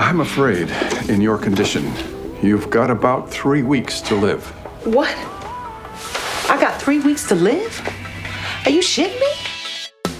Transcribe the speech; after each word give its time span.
I'm 0.00 0.20
afraid, 0.20 0.70
in 1.10 1.20
your 1.20 1.36
condition, 1.36 1.84
you've 2.42 2.70
got 2.70 2.90
about 2.90 3.28
three 3.30 3.62
weeks 3.62 4.00
to 4.00 4.14
live. 4.14 4.42
What? 4.86 5.14
I 6.48 6.56
got 6.58 6.80
three 6.80 7.00
weeks 7.00 7.28
to 7.28 7.34
live? 7.34 7.86
Are 8.64 8.70
you 8.70 8.80
shitting 8.80 9.20
me? 9.20 10.10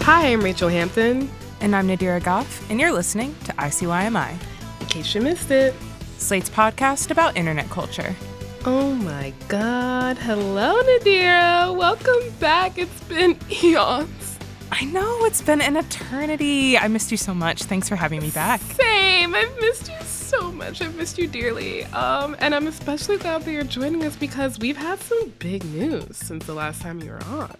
Hi, 0.00 0.28
I'm 0.28 0.40
Rachel 0.40 0.70
Hampton. 0.70 1.30
And 1.60 1.76
I'm 1.76 1.86
Nadira 1.86 2.24
Goff, 2.24 2.70
and 2.70 2.80
you're 2.80 2.90
listening 2.90 3.34
to 3.44 3.52
ICYMI, 3.52 4.38
In 4.80 4.86
case 4.86 5.14
you 5.14 5.20
missed 5.20 5.50
it. 5.50 5.74
Slate's 6.16 6.48
podcast 6.48 7.10
about 7.10 7.36
internet 7.36 7.68
culture. 7.68 8.16
Oh 8.64 8.94
my 8.94 9.34
god. 9.48 10.16
Hello, 10.16 10.82
Nadira. 10.82 11.76
Welcome 11.76 12.30
back. 12.40 12.78
It's 12.78 13.00
been 13.04 13.38
eons. 13.62 14.35
I 14.72 14.84
know, 14.84 15.24
it's 15.24 15.40
been 15.42 15.60
an 15.60 15.76
eternity. 15.76 16.76
I 16.76 16.88
missed 16.88 17.10
you 17.10 17.16
so 17.16 17.32
much. 17.34 17.62
Thanks 17.62 17.88
for 17.88 17.96
having 17.96 18.20
me 18.20 18.30
back. 18.30 18.60
Same. 18.60 19.34
I've 19.34 19.56
missed 19.60 19.88
you 19.88 20.00
so 20.02 20.50
much. 20.52 20.82
I've 20.82 20.94
missed 20.96 21.18
you 21.18 21.26
dearly. 21.28 21.84
Um, 21.86 22.36
and 22.40 22.54
I'm 22.54 22.66
especially 22.66 23.16
glad 23.16 23.42
that 23.42 23.52
you're 23.52 23.62
joining 23.64 24.04
us 24.04 24.16
because 24.16 24.58
we've 24.58 24.76
had 24.76 24.98
some 25.00 25.32
big 25.38 25.64
news 25.64 26.16
since 26.16 26.44
the 26.46 26.52
last 26.54 26.82
time 26.82 27.00
you 27.00 27.10
were 27.10 27.22
on. 27.24 27.56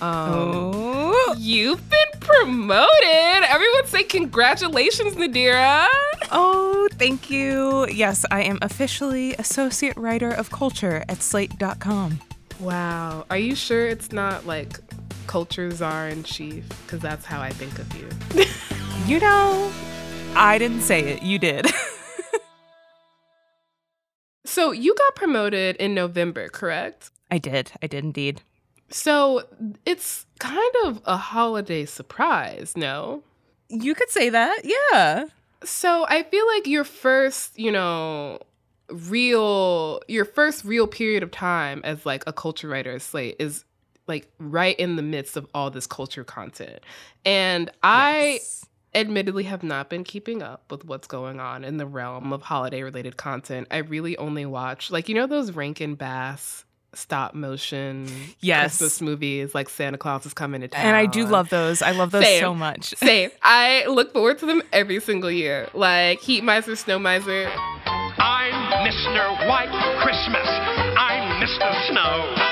Um, 0.00 0.30
Oh, 0.32 1.34
You've 1.38 1.88
been 1.88 2.20
promoted. 2.20 3.44
Everyone 3.48 3.86
say 3.86 4.02
congratulations, 4.02 5.14
Nadira. 5.14 5.86
oh, 6.32 6.88
thank 6.92 7.30
you. 7.30 7.86
Yes, 7.88 8.26
I 8.30 8.42
am 8.42 8.58
officially 8.62 9.34
associate 9.34 9.96
writer 9.96 10.30
of 10.30 10.50
culture 10.50 11.04
at 11.08 11.22
slate.com. 11.22 12.20
Wow. 12.60 13.24
Are 13.30 13.38
you 13.38 13.54
sure 13.54 13.86
it's 13.86 14.12
not 14.12 14.44
like 14.46 14.78
culture 15.28 15.70
czar 15.70 16.08
in 16.08 16.24
chief? 16.24 16.68
Because 16.84 17.00
that's 17.00 17.24
how 17.24 17.40
I 17.40 17.50
think 17.50 17.78
of 17.78 17.86
you. 17.94 18.08
You 19.06 19.20
know, 19.20 19.72
I 20.34 20.58
didn't 20.58 20.82
say 20.82 21.00
it, 21.00 21.22
you 21.22 21.38
did. 21.38 21.66
So 24.48 24.72
you 24.72 24.94
got 24.94 25.14
promoted 25.14 25.76
in 25.76 25.94
November, 25.94 26.48
correct? 26.48 27.10
I 27.30 27.36
did. 27.36 27.70
I 27.82 27.86
did 27.86 28.02
indeed. 28.02 28.40
So 28.88 29.44
it's 29.84 30.24
kind 30.38 30.74
of 30.84 31.02
a 31.04 31.18
holiday 31.18 31.84
surprise, 31.84 32.72
no? 32.74 33.22
You 33.68 33.94
could 33.94 34.08
say 34.08 34.30
that, 34.30 34.62
yeah. 34.64 35.26
So 35.64 36.06
I 36.08 36.22
feel 36.22 36.46
like 36.46 36.66
your 36.66 36.84
first, 36.84 37.58
you 37.58 37.70
know, 37.70 38.40
real 38.90 40.00
your 40.08 40.24
first 40.24 40.64
real 40.64 40.86
period 40.86 41.22
of 41.22 41.30
time 41.30 41.82
as 41.84 42.06
like 42.06 42.24
a 42.26 42.32
culture 42.32 42.68
writer 42.68 42.92
at 42.92 43.02
Slate 43.02 43.36
is 43.38 43.64
like 44.08 44.28
right 44.38 44.78
in 44.78 44.96
the 44.96 45.02
midst 45.02 45.36
of 45.36 45.46
all 45.54 45.70
this 45.70 45.86
culture 45.86 46.24
content. 46.24 46.80
And 47.24 47.70
I 47.82 48.34
Yes. 48.40 48.66
admittedly 48.94 49.44
have 49.44 49.62
not 49.62 49.90
been 49.90 50.02
keeping 50.02 50.42
up 50.42 50.64
with 50.70 50.84
what's 50.84 51.06
going 51.06 51.38
on 51.40 51.62
in 51.64 51.76
the 51.76 51.86
realm 51.86 52.32
of 52.32 52.42
holiday 52.42 52.82
related 52.82 53.16
content. 53.16 53.68
I 53.70 53.78
really 53.78 54.16
only 54.16 54.46
watch 54.46 54.90
like 54.90 55.08
you 55.08 55.14
know 55.14 55.26
those 55.26 55.52
Rankin 55.52 55.94
Bass 55.94 56.64
stop 56.94 57.34
motion 57.34 58.08
Yes. 58.40 58.78
Christmas 58.78 59.02
movies 59.02 59.54
like 59.54 59.68
Santa 59.68 59.98
Claus 59.98 60.24
is 60.24 60.32
coming 60.32 60.62
to 60.62 60.68
town. 60.68 60.86
And 60.86 60.96
I 60.96 61.04
do 61.04 61.26
love 61.26 61.50
those. 61.50 61.82
I 61.82 61.90
love 61.90 62.10
those 62.12 62.24
Same. 62.24 62.40
so 62.40 62.54
much. 62.54 62.84
Same. 62.96 63.30
I 63.42 63.84
look 63.86 64.14
forward 64.14 64.38
to 64.38 64.46
them 64.46 64.62
every 64.72 64.98
single 65.00 65.30
year. 65.30 65.68
Like 65.74 66.20
Heat 66.20 66.42
Miser, 66.42 66.74
Snow 66.76 66.98
Miser. 66.98 67.46
I'm 68.18 68.54
Mr. 68.88 69.48
White 69.48 70.00
Christmas. 70.02 70.48
I'm 70.98 71.42
Mr. 71.42 71.90
Snow. 71.90 72.47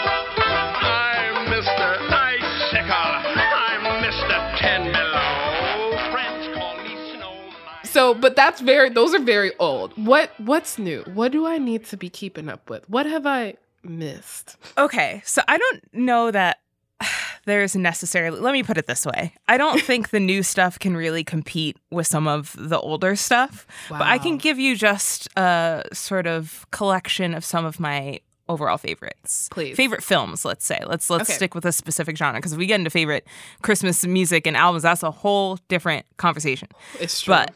So, 8.07 8.15
but 8.15 8.37
that's 8.37 8.61
very 8.61 8.89
those 8.91 9.15
are 9.15 9.19
very 9.21 9.53
old. 9.59 9.93
What 10.07 10.31
what's 10.39 10.79
new? 10.79 11.03
What 11.15 11.33
do 11.33 11.47
I 11.47 11.59
need 11.59 11.85
to 11.87 11.97
be 11.97 12.09
keeping 12.09 12.49
up 12.49 12.71
with? 12.71 12.89
What 12.89 13.07
have 13.07 13.27
I 13.27 13.55
missed? 13.83 14.57
Okay, 14.79 15.23
so 15.25 15.43
I 15.49 15.59
don't 15.59 15.83
know 15.93 16.31
that 16.31 16.59
there's 17.47 17.75
necessarily, 17.77 18.39
let 18.41 18.53
me 18.53 18.63
put 18.63 18.79
it 18.79 18.87
this 18.87 19.05
way. 19.07 19.33
I 19.49 19.57
don't 19.59 19.81
think 19.91 20.11
the 20.11 20.21
new 20.21 20.43
stuff 20.43 20.79
can 20.79 20.97
really 20.97 21.25
compete 21.25 21.77
with 21.91 22.07
some 22.07 22.27
of 22.29 22.55
the 22.59 22.79
older 22.79 23.17
stuff, 23.17 23.67
Wow. 23.91 23.99
but 23.99 24.09
I 24.09 24.19
can 24.19 24.37
give 24.39 24.59
you 24.59 24.77
just 24.77 25.29
a 25.37 25.85
sort 25.93 26.27
of 26.27 26.67
collection 26.71 27.35
of 27.35 27.45
some 27.45 27.65
of 27.65 27.79
my 27.81 28.21
overall 28.49 28.79
favorites. 28.79 29.49
Please. 29.51 29.77
Favorite 29.77 30.03
films, 30.05 30.45
let's 30.45 30.65
say. 30.65 30.81
Let's 30.87 31.11
let's 31.11 31.29
Okay. 31.29 31.33
stick 31.37 31.55
with 31.57 31.65
a 31.67 31.73
specific 31.73 32.17
genre 32.17 32.39
because 32.39 32.53
if 32.53 32.59
we 32.59 32.67
get 32.67 32.79
into 32.81 32.91
favorite 32.91 33.27
Christmas 33.63 34.07
music 34.07 34.47
and 34.47 34.57
albums, 34.57 34.85
that's 34.85 35.03
a 35.03 35.11
whole 35.11 35.59
different 35.69 36.07
conversation. 36.17 36.69
It's 37.01 37.21
true. 37.23 37.35
But 37.35 37.53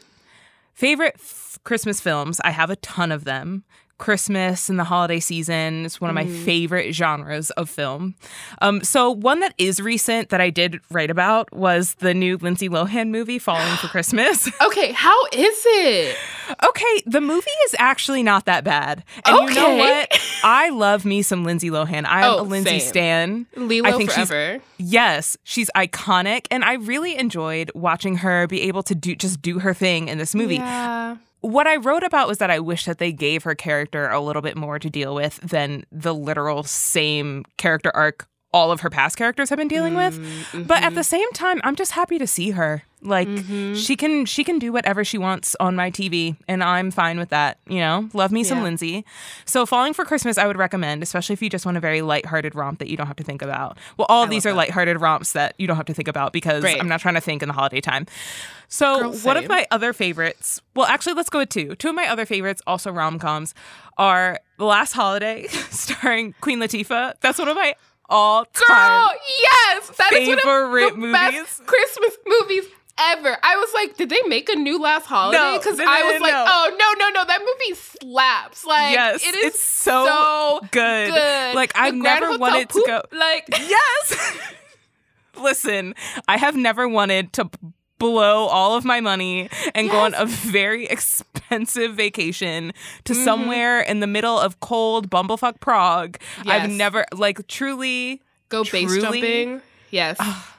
favorite 0.73 1.15
f- 1.15 1.59
Christmas 1.63 1.99
films, 1.99 2.39
I 2.43 2.51
have 2.51 2.69
a 2.69 2.75
ton 2.77 3.11
of 3.11 3.23
them. 3.23 3.63
Christmas 4.01 4.67
and 4.67 4.77
the 4.77 4.83
holiday 4.83 5.19
season 5.21 5.85
is 5.85 6.01
one 6.01 6.09
of 6.09 6.15
my 6.15 6.25
Mm. 6.25 6.43
favorite 6.43 6.93
genres 6.93 7.51
of 7.51 7.69
film. 7.69 8.15
Um, 8.61 8.83
so 8.83 9.11
one 9.11 9.39
that 9.41 9.53
is 9.57 9.79
recent 9.79 10.29
that 10.29 10.41
I 10.41 10.49
did 10.49 10.79
write 10.89 11.09
about 11.11 11.53
was 11.53 11.93
the 11.99 12.13
new 12.13 12.37
Lindsay 12.37 12.67
Lohan 12.67 13.09
movie, 13.09 13.39
Falling 13.39 13.77
for 13.77 13.87
Christmas. 13.95 14.49
okay, 14.61 14.91
how 14.91 15.17
is 15.31 15.63
it? 15.67 16.17
okay, 16.67 17.03
the 17.05 17.21
movie 17.21 17.45
is 17.67 17.75
actually 17.79 18.23
not 18.23 18.45
that 18.45 18.63
bad. 18.63 19.03
And 19.25 19.37
you 19.49 19.55
know 19.55 19.65
Okay. 19.67 19.77
what? 19.79 20.21
I 20.43 20.69
love 20.69 21.05
me 21.05 21.21
some 21.21 21.45
Lindsay 21.45 21.69
Lohan. 21.69 22.05
I'm 22.07 22.23
Oh, 22.25 22.41
a 22.41 22.43
Lindsay 22.43 22.79
same. 22.79 22.89
stan. 22.89 23.45
Lilo 23.55 23.87
I 23.89 23.91
think 23.93 24.09
she's 24.11 24.27
forever. 24.27 24.61
Yes, 24.79 25.37
she's 25.43 25.69
iconic, 25.75 26.47
and 26.49 26.63
I 26.65 26.73
really 26.73 27.15
enjoyed 27.15 27.69
watching 27.75 28.17
her 28.17 28.47
be 28.47 28.61
able 28.63 28.81
to 28.83 28.95
do 28.95 29.15
just 29.15 29.41
do 29.43 29.59
her 29.59 29.73
thing 29.75 30.07
in 30.07 30.17
this 30.17 30.33
movie. 30.33 30.55
Yeah. 30.55 31.17
What 31.41 31.67
I 31.67 31.75
wrote 31.77 32.03
about 32.03 32.27
was 32.27 32.37
that 32.37 32.51
I 32.51 32.59
wish 32.59 32.85
that 32.85 32.99
they 32.99 33.11
gave 33.11 33.43
her 33.43 33.55
character 33.55 34.07
a 34.07 34.21
little 34.21 34.41
bit 34.41 34.55
more 34.55 34.79
to 34.79 34.89
deal 34.89 35.15
with 35.15 35.37
than 35.41 35.85
the 35.91 36.13
literal 36.13 36.63
same 36.63 37.45
character 37.57 37.91
arc 37.95 38.27
all 38.53 38.71
of 38.71 38.81
her 38.81 38.89
past 38.89 39.17
characters 39.17 39.49
have 39.49 39.57
been 39.57 39.67
dealing 39.67 39.95
with. 39.95 40.19
Mm-hmm. 40.19 40.63
But 40.63 40.83
at 40.83 40.93
the 40.93 41.03
same 41.03 41.31
time, 41.31 41.61
I'm 41.63 41.75
just 41.75 41.93
happy 41.93 42.17
to 42.17 42.27
see 42.27 42.51
her. 42.51 42.83
Like 43.03 43.27
Mm-hmm. 43.27 43.73
she 43.75 43.95
can 43.95 44.25
she 44.25 44.43
can 44.43 44.59
do 44.59 44.71
whatever 44.71 45.03
she 45.03 45.17
wants 45.17 45.55
on 45.59 45.75
my 45.75 45.89
TV 45.89 46.35
and 46.47 46.63
I'm 46.63 46.91
fine 46.91 47.17
with 47.17 47.29
that, 47.29 47.57
you 47.67 47.79
know? 47.79 48.07
Love 48.13 48.31
me 48.31 48.43
some 48.43 48.59
Yeah. 48.59 48.63
Lindsay. 48.65 49.05
So 49.45 49.65
Falling 49.65 49.93
for 49.93 50.05
Christmas 50.05 50.37
I 50.37 50.45
would 50.45 50.57
recommend, 50.57 51.01
especially 51.01 51.33
if 51.33 51.41
you 51.41 51.49
just 51.49 51.65
want 51.65 51.77
a 51.77 51.79
very 51.79 52.01
lighthearted 52.03 52.53
romp 52.53 52.77
that 52.79 52.89
you 52.89 52.97
don't 52.97 53.07
have 53.07 53.15
to 53.15 53.23
think 53.23 53.41
about. 53.41 53.77
Well, 53.97 54.05
all 54.09 54.27
these 54.27 54.45
are 54.45 54.51
that. 54.51 54.55
lighthearted 54.57 55.01
romps 55.01 55.33
that 55.33 55.55
you 55.57 55.65
don't 55.65 55.77
have 55.77 55.87
to 55.87 55.93
think 55.95 56.07
about 56.07 56.31
because 56.31 56.61
Great. 56.61 56.79
I'm 56.79 56.87
not 56.87 56.99
trying 56.99 57.15
to 57.15 57.21
think 57.21 57.41
in 57.41 57.47
the 57.47 57.53
holiday 57.53 57.81
time. 57.81 58.05
So 58.67 58.99
Girl, 58.99 59.11
one 59.13 59.37
of 59.37 59.47
my 59.49 59.65
other 59.71 59.93
favorites, 59.93 60.61
well, 60.75 60.85
actually, 60.85 61.13
let's 61.13 61.29
go 61.29 61.39
with 61.39 61.49
two. 61.49 61.75
Two 61.75 61.89
of 61.89 61.95
my 61.95 62.07
other 62.07 62.25
favorites, 62.25 62.61
also 62.67 62.91
rom 62.91 63.19
coms, 63.19 63.53
are 63.97 64.39
The 64.57 64.65
Last 64.65 64.93
Holiday, 64.93 65.47
starring 65.71 66.33
Queen 66.39 66.59
Latifah. 66.59 67.15
That's 67.19 67.37
one 67.39 67.49
of 67.49 67.55
my 67.55 67.75
all 68.09 68.45
time. 68.45 69.07
Girl, 69.09 69.09
yes, 69.41 69.87
that 69.97 70.11
is 70.13 70.27
favorite 70.27 70.45
one 70.45 70.83
of 70.83 70.91
the 70.91 70.97
movies. 70.97 71.13
best 71.13 71.65
Christmas 71.65 72.17
movies 72.25 72.65
ever. 73.11 73.37
I 73.43 73.55
was 73.57 73.69
like, 73.73 73.97
did 73.97 74.09
they 74.09 74.21
make 74.27 74.49
a 74.49 74.55
new 74.55 74.79
Last 74.81 75.05
Holiday? 75.05 75.57
Because 75.57 75.77
no, 75.77 75.85
I 75.87 76.03
was 76.03 76.19
no, 76.19 76.25
like, 76.27 76.33
oh 76.35 76.75
no, 76.77 77.05
no, 77.05 77.09
no, 77.19 77.25
that 77.25 77.39
movie 77.41 77.75
slaps. 77.79 78.65
Like, 78.65 78.91
Yes, 78.93 79.23
it 79.23 79.35
is 79.35 79.45
it's 79.55 79.63
so 79.63 80.59
good. 80.71 81.11
good. 81.11 81.55
Like, 81.55 81.71
I've 81.75 81.95
never 81.95 82.37
wanted 82.37 82.69
to 82.69 82.73
Poop, 82.73 82.87
go- 82.87 83.01
Like, 83.17 83.47
Yes. 83.59 84.37
Listen, 85.41 85.95
I 86.27 86.37
have 86.37 86.55
never 86.55 86.87
wanted 86.87 87.33
to 87.33 87.49
blow 87.97 88.47
all 88.47 88.75
of 88.75 88.83
my 88.83 88.99
money 88.99 89.49
and 89.75 89.89
go 89.89 89.99
on 89.99 90.13
a 90.15 90.25
very 90.25 90.85
expensive 90.89 91.93
vacation 91.95 92.73
to 93.05 93.13
Mm-hmm. 93.13 93.23
somewhere 93.23 93.81
in 93.81 93.99
the 93.99 94.07
middle 94.07 94.37
of 94.39 94.59
cold 94.59 95.09
bumblefuck 95.09 95.59
Prague. 95.59 96.17
I've 96.45 96.69
never 96.69 97.05
like 97.15 97.47
truly 97.47 98.21
go 98.49 98.63
base 98.63 98.87
Truly? 98.91 99.01
jumping. 99.01 99.61
Yes. 99.91 100.17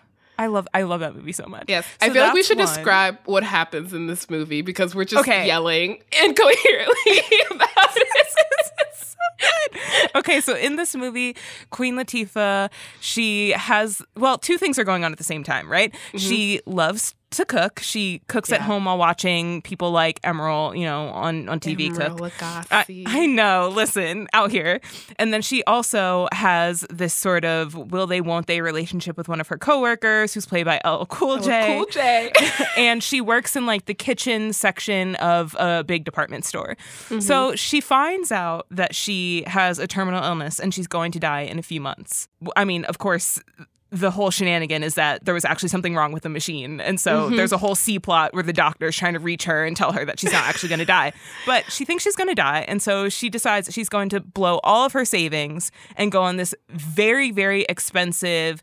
I 0.43 0.47
love 0.47 0.67
I 0.75 0.83
love 0.83 1.01
that 1.01 1.15
movie 1.15 1.33
so 1.33 1.47
much. 1.47 1.65
Yes, 1.69 1.85
So 1.87 2.07
I 2.07 2.11
feel 2.11 2.23
like 2.25 2.35
we 2.35 2.43
should 2.43 2.59
one. 2.59 2.67
describe 2.67 3.19
what 3.27 3.45
happens 3.45 3.93
in 3.93 4.07
this 4.09 4.29
movie 4.29 4.61
because 4.63 4.95
we're 4.95 5.05
just 5.05 5.21
Okay. 5.23 5.47
yelling 5.47 6.03
incoherently 6.25 7.21
about 7.51 7.69
it. 7.97 8.09
okay, 10.15 10.41
so 10.41 10.55
in 10.57 10.77
this 10.77 10.95
movie, 10.95 11.37
Queen 11.71 11.95
Latifah, 11.97 12.71
she 13.01 13.51
has 13.51 14.03
well, 14.17 14.39
two 14.39 14.59
things 14.59 14.79
are 14.79 14.85
going 14.85 15.05
on 15.05 15.13
at 15.13 15.19
the 15.19 15.25
same 15.25 15.45
time, 15.45 15.71
right? 15.71 15.93
Mm-hmm. 15.93 16.19
She 16.19 16.61
loves 16.67 17.15
to 17.33 17.45
cook. 17.45 17.81
She 17.81 18.21
cooks 18.29 18.53
at 18.53 18.61
home 18.61 18.85
while 18.85 18.99
watching 18.99 19.63
people 19.63 19.91
like 19.91 20.21
Emeril, 20.23 20.79
you 20.79 20.85
know, 20.85 21.09
on 21.09 21.49
on 21.49 21.61
TV 21.61 21.95
cook. 21.95 22.33
I, 22.43 22.85
I 23.07 23.27
know. 23.27 23.71
Listen, 23.73 24.29
out 24.33 24.51
here. 24.51 24.81
And 25.19 25.33
then 25.33 25.43
she 25.43 25.63
also 25.65 26.29
has 26.33 26.87
this 26.91 27.15
sort 27.15 27.45
of 27.45 27.75
will 27.75 28.07
they 28.07 28.21
won't 28.21 28.47
they 28.47 28.61
relationship 28.61 29.17
with 29.17 29.29
one 29.29 29.41
of 29.41 29.49
her 29.49 29.59
coworkers 29.59 30.35
who's 30.35 30.47
played 30.47 30.65
by 30.65 30.81
LL 30.85 31.05
Cool 31.07 31.39
J. 31.39 31.77
Cool 31.77 31.87
J. 31.87 32.33
and 32.77 33.03
she 33.03 33.21
works 33.21 33.57
in 33.57 33.67
like 33.67 33.87
the 33.87 33.95
kitchen 33.95 34.53
section 34.53 35.15
of 35.17 35.57
a 35.59 35.85
big 35.85 36.05
department 36.05 36.45
store. 36.45 36.77
Mm-hmm. 37.09 37.21
So 37.21 37.55
she 37.57 37.81
finds 37.81 38.33
out 38.33 38.67
that 38.71 38.95
she 38.95 39.45
has 39.47 39.79
a 39.79 39.87
terminal 39.87 40.23
illness 40.23 40.61
and 40.61 40.73
she's 40.73 40.87
going 40.87 41.13
to 41.13 41.21
die 41.21 41.43
in 41.43 41.59
a 41.59 41.63
few 41.63 41.81
months. 41.81 42.29
I 42.57 42.65
mean, 42.65 42.85
of 42.85 42.99
course, 42.99 43.41
the 43.95 44.11
whole 44.11 44.31
shenanigan 44.31 44.83
is 44.83 44.95
that 44.95 45.23
there 45.27 45.35
was 45.35 45.45
actually 45.45 45.69
something 45.69 45.95
wrong 45.95 46.13
with 46.13 46.23
the 46.23 46.31
machine. 46.31 46.81
And 46.81 46.99
so 46.99 47.27
Mm-hmm. 47.27 47.37
there's 47.37 47.53
a 47.53 47.59
whole 47.59 47.75
C 47.75 47.99
plot 47.99 48.33
where 48.33 48.43
the 48.43 48.53
doctor's 48.55 48.97
trying 48.97 49.13
to 49.13 49.19
reach 49.21 49.45
her 49.45 49.67
and 49.67 49.77
tell 49.77 49.93
her 49.93 50.05
that 50.07 50.19
she's 50.19 50.33
not 50.33 50.45
actually 50.47 50.71
going 50.71 50.79
to 50.79 50.87
die. 50.87 51.13
But 51.47 51.71
she 51.71 51.85
thinks 51.85 52.03
she's 52.03 52.17
going 52.17 52.31
to 52.31 52.35
die. 52.35 52.65
And 52.67 52.81
so 52.81 53.11
she 53.11 53.29
decides 53.29 53.67
that 53.67 53.73
she's 53.75 53.91
going 53.91 54.09
to 54.09 54.21
blow 54.21 54.61
all 54.65 54.87
of 54.87 54.93
her 54.95 55.05
savings 55.05 55.71
and 55.95 56.11
go 56.11 56.23
on 56.23 56.39
this 56.39 56.55
very, 56.71 57.31
very 57.33 57.67
expensive, 57.69 58.63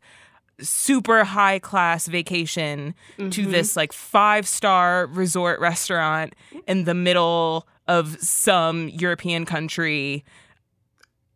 super 0.62 1.24
high 1.24 1.60
class 1.60 2.08
vacation 2.08 2.96
to 3.30 3.46
this 3.46 3.76
like 3.76 3.94
five 3.94 4.48
star 4.48 5.06
resort 5.08 5.60
restaurant 5.60 6.34
in 6.68 6.86
the 6.86 6.94
middle 6.96 7.68
of 7.88 8.20
some 8.20 8.90
European 8.90 9.46
country. 9.46 10.24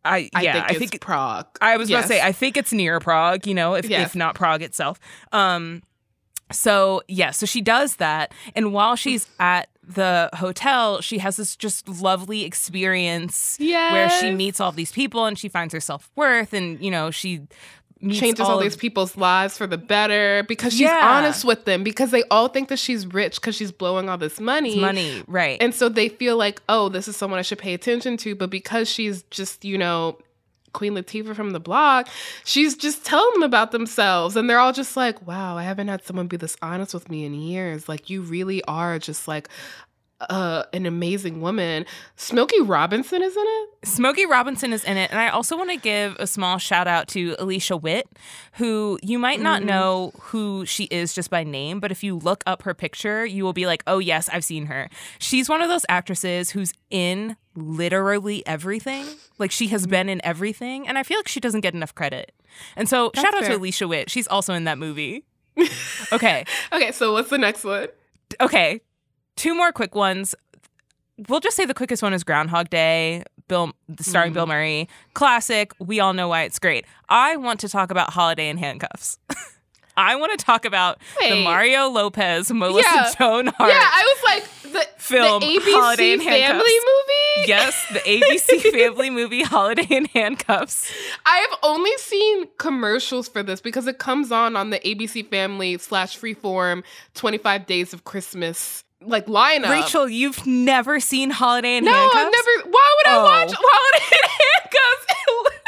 I, 0.04 0.28
I 0.34 0.42
yeah, 0.42 0.52
think 0.52 0.64
I 0.64 0.68
it's 0.70 0.78
think 0.78 1.00
Prague. 1.00 1.46
I 1.60 1.76
was 1.76 1.88
about 1.90 2.02
to 2.02 2.08
say, 2.08 2.20
I 2.20 2.32
think 2.32 2.56
it's 2.56 2.72
near 2.72 3.00
Prague, 3.00 3.46
you 3.46 3.54
know, 3.54 3.74
if, 3.74 3.88
Yes. 3.88 4.10
if 4.10 4.16
not 4.16 4.34
Prague 4.34 4.62
itself. 4.62 4.98
Um, 5.32 5.82
so, 6.52 7.02
yeah, 7.08 7.30
so 7.30 7.46
she 7.46 7.60
does 7.62 7.96
that. 7.96 8.32
And 8.54 8.72
while 8.72 8.96
she's 8.96 9.26
at 9.40 9.68
the 9.82 10.28
hotel, 10.34 11.00
she 11.00 11.18
has 11.18 11.36
this 11.36 11.56
just 11.56 11.88
lovely 11.88 12.44
experience 12.44 13.56
where 13.92 14.10
she 14.10 14.30
meets 14.30 14.60
all 14.60 14.70
these 14.72 14.92
people 14.92 15.24
and 15.26 15.38
she 15.38 15.48
finds 15.48 15.72
her 15.72 15.80
self 15.80 16.10
worth 16.16 16.52
and, 16.52 16.78
you 16.84 16.90
know, 16.90 17.10
she 17.10 17.40
changes 18.12 18.40
all, 18.40 18.58
of- 18.58 18.62
these 18.64 18.76
people's 18.76 19.16
lives 19.16 19.56
for 19.56 19.66
the 19.66 19.78
better 19.78 20.42
because 20.48 20.72
she's 20.72 20.82
Yeah. 20.82 21.16
honest 21.16 21.44
with 21.44 21.64
them 21.64 21.82
because 21.84 22.10
they 22.10 22.22
all 22.30 22.48
think 22.48 22.68
that 22.68 22.78
she's 22.78 23.06
rich 23.06 23.36
because 23.36 23.54
she's 23.54 23.72
blowing 23.72 24.08
all 24.08 24.18
this 24.18 24.40
money. 24.40 24.78
money, 24.80 25.22
right. 25.26 25.56
And 25.60 25.74
so 25.74 25.88
they 25.88 26.08
feel 26.08 26.36
like, 26.36 26.60
oh, 26.68 26.88
this 26.88 27.08
is 27.08 27.16
someone 27.16 27.38
I 27.38 27.42
should 27.42 27.58
pay 27.58 27.74
attention 27.74 28.16
to. 28.18 28.34
But 28.34 28.50
because 28.50 28.90
she's 28.90 29.22
just, 29.30 29.64
you 29.64 29.78
know, 29.78 30.18
Queen 30.72 30.94
Latifah 30.94 31.36
from 31.36 31.50
the 31.50 31.60
blog, 31.60 32.06
she's 32.44 32.76
just 32.76 33.04
telling 33.04 33.32
them 33.34 33.44
about 33.44 33.70
themselves. 33.70 34.34
And 34.34 34.50
they're 34.50 34.58
all 34.58 34.72
just 34.72 34.96
like, 34.96 35.24
wow, 35.26 35.56
I 35.56 35.62
haven't 35.62 35.86
had 35.88 36.04
someone 36.04 36.26
be 36.26 36.36
this 36.36 36.56
honest 36.62 36.92
with 36.94 37.08
me 37.08 37.24
in 37.24 37.32
years. 37.34 37.88
Like, 37.88 38.10
you 38.10 38.22
really 38.22 38.62
are 38.64 38.98
just 38.98 39.28
like 39.28 39.48
uh, 40.30 40.64
an 40.72 40.86
amazing 40.86 41.40
woman. 41.40 41.86
Smokey 42.16 42.60
Robinson 42.60 43.22
is 43.22 43.36
in 43.36 43.44
it. 43.46 43.68
Smokey 43.88 44.26
Robinson 44.26 44.72
is 44.72 44.84
in 44.84 44.96
it. 44.96 45.10
And 45.10 45.20
I 45.20 45.28
also 45.28 45.56
want 45.56 45.70
to 45.70 45.76
give 45.76 46.16
a 46.18 46.26
small 46.26 46.58
shout 46.58 46.86
out 46.86 47.08
to 47.08 47.36
Alicia 47.38 47.76
Witt, 47.76 48.06
who 48.54 48.98
you 49.02 49.18
might 49.18 49.40
not 49.40 49.60
Mm-hmm. 49.60 49.68
know 49.68 50.12
who 50.20 50.64
she 50.66 50.84
is 50.84 51.14
just 51.14 51.30
by 51.30 51.44
name, 51.44 51.80
but 51.80 51.90
if 51.92 52.02
you 52.02 52.16
look 52.16 52.42
up 52.46 52.62
her 52.62 52.74
picture, 52.74 53.24
you 53.24 53.44
will 53.44 53.52
be 53.52 53.66
like, 53.66 53.82
oh, 53.86 53.98
yes, 53.98 54.28
I've 54.32 54.44
seen 54.44 54.66
her. 54.66 54.88
She's 55.18 55.48
one 55.48 55.62
of 55.62 55.68
those 55.68 55.84
actresses 55.88 56.50
who's 56.50 56.72
in 56.90 57.36
literally 57.54 58.44
everything. 58.46 59.06
Like 59.38 59.50
she 59.50 59.68
has 59.68 59.86
been 59.86 60.08
in 60.08 60.20
everything. 60.24 60.88
And 60.88 60.98
I 60.98 61.02
feel 61.02 61.18
like 61.18 61.28
she 61.28 61.40
doesn't 61.40 61.60
get 61.60 61.74
enough 61.74 61.94
credit. 61.94 62.32
And 62.76 62.88
so 62.88 63.10
That's 63.14 63.24
shout 63.24 63.34
out 63.34 63.44
to. 63.48 63.56
Alicia 63.56 63.86
Witt. 63.86 64.10
She's 64.10 64.26
also 64.26 64.54
in 64.54 64.64
that 64.64 64.78
movie. 64.78 65.24
okay. 66.12 66.44
Okay, 66.72 66.90
so 66.92 67.12
what's 67.12 67.30
the 67.30 67.38
next 67.38 67.62
one? 67.64 67.88
Okay. 68.40 68.80
Two 69.36 69.54
more 69.54 69.72
quick 69.72 69.94
ones. 69.94 70.34
We'll 71.28 71.40
just 71.40 71.56
say 71.56 71.64
the 71.64 71.74
quickest 71.74 72.02
one 72.02 72.12
is 72.12 72.24
Groundhog 72.24 72.70
Day, 72.70 73.22
Bill 73.48 73.72
starring 74.00 74.32
Bill 74.32 74.44
mm-hmm. 74.44 74.52
Murray. 74.52 74.88
Classic. 75.14 75.72
We 75.78 76.00
all 76.00 76.12
know 76.12 76.28
why 76.28 76.42
it's 76.42 76.58
great. 76.58 76.86
I 77.08 77.36
want 77.36 77.60
to 77.60 77.68
talk 77.68 77.90
about 77.90 78.10
Holiday 78.10 78.48
in 78.48 78.56
Handcuffs. 78.56 79.18
I 79.96 80.16
want 80.16 80.36
to 80.36 80.44
talk 80.44 80.64
about 80.64 80.98
the 81.20 81.44
Mario 81.44 81.88
Lopez, 81.88 82.50
Melissa 82.52 82.88
Yeah. 82.92 83.12
Joan 83.16 83.46
Hart. 83.46 83.70
Yeah, 83.70 83.78
I 83.80 84.14
was 84.16 84.24
like, 84.24 84.72
the, 84.72 84.88
Film, 84.96 85.40
the 85.40 85.46
ABC 85.46 85.72
Holiday 85.72 86.12
in 86.12 86.18
Family 86.18 86.40
Handcuffs. 86.40 86.64
movie? 86.64 87.48
yes, 87.48 87.86
the 87.92 87.98
ABC 88.00 88.72
family 88.72 89.10
movie 89.10 89.42
Holiday 89.42 89.86
in 89.88 90.06
Handcuffs. 90.06 90.92
I 91.24 91.36
have 91.38 91.58
only 91.62 91.96
seen 91.98 92.48
commercials 92.58 93.28
for 93.28 93.42
this 93.42 93.60
because 93.60 93.86
it 93.86 93.98
comes 93.98 94.32
on 94.32 94.56
on 94.56 94.70
the 94.70 94.80
ABC 94.80 95.28
Family 95.28 95.78
slash 95.78 96.18
Freeform 96.18 96.82
25 97.14 97.66
Days 97.66 97.94
of 97.94 98.04
Christmas 98.04 98.82
like 99.06 99.26
lineup. 99.26 99.70
Rachel, 99.70 100.08
you've 100.08 100.46
never 100.46 101.00
seen 101.00 101.30
Holiday 101.30 101.76
in 101.78 101.84
no, 101.84 101.92
Handcuffs? 101.92 102.14
No, 102.14 102.20
I've 102.20 102.32
never. 102.32 102.70
Why 102.70 102.94
would 102.96 103.06
I 103.06 103.14
Oh. 103.16 103.24
watch 103.24 103.52
Holiday 103.56 104.04
in 104.12 104.28
Handcuffs? 104.30 105.50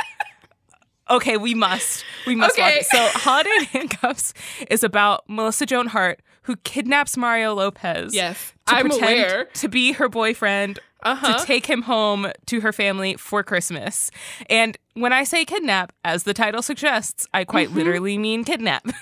Okay, 1.08 1.36
we 1.36 1.54
must. 1.54 2.04
We 2.26 2.34
must 2.34 2.58
watch 2.58 2.68
Okay. 2.68 2.80
it. 2.80 2.86
So, 2.86 2.98
Holiday 3.20 3.50
in 3.60 3.64
Handcuffs 3.66 4.34
is 4.68 4.82
about 4.82 5.22
Melissa 5.28 5.64
Joan 5.64 5.86
Hart 5.86 6.20
who 6.42 6.56
kidnaps 6.56 7.16
Mario 7.16 7.54
Lopez. 7.54 8.12
Yes, 8.12 8.52
to 8.66 8.74
I'm 8.74 8.88
pretend 8.88 9.04
aware. 9.20 9.44
to 9.54 9.68
be 9.68 9.92
her 9.92 10.08
boyfriend 10.08 10.80
Uh-huh. 11.04 11.38
to 11.38 11.44
take 11.46 11.66
him 11.66 11.82
home 11.82 12.26
to 12.46 12.60
her 12.60 12.72
family 12.72 13.14
for 13.16 13.44
Christmas. 13.44 14.10
And 14.50 14.76
when 14.94 15.12
I 15.12 15.22
say 15.22 15.44
kidnap, 15.44 15.92
as 16.04 16.24
the 16.24 16.34
title 16.34 16.60
suggests, 16.62 17.24
I 17.32 17.44
quite 17.44 17.68
Mm-hmm. 17.68 17.78
literally 17.78 18.18
mean 18.18 18.42
kidnap. 18.44 18.84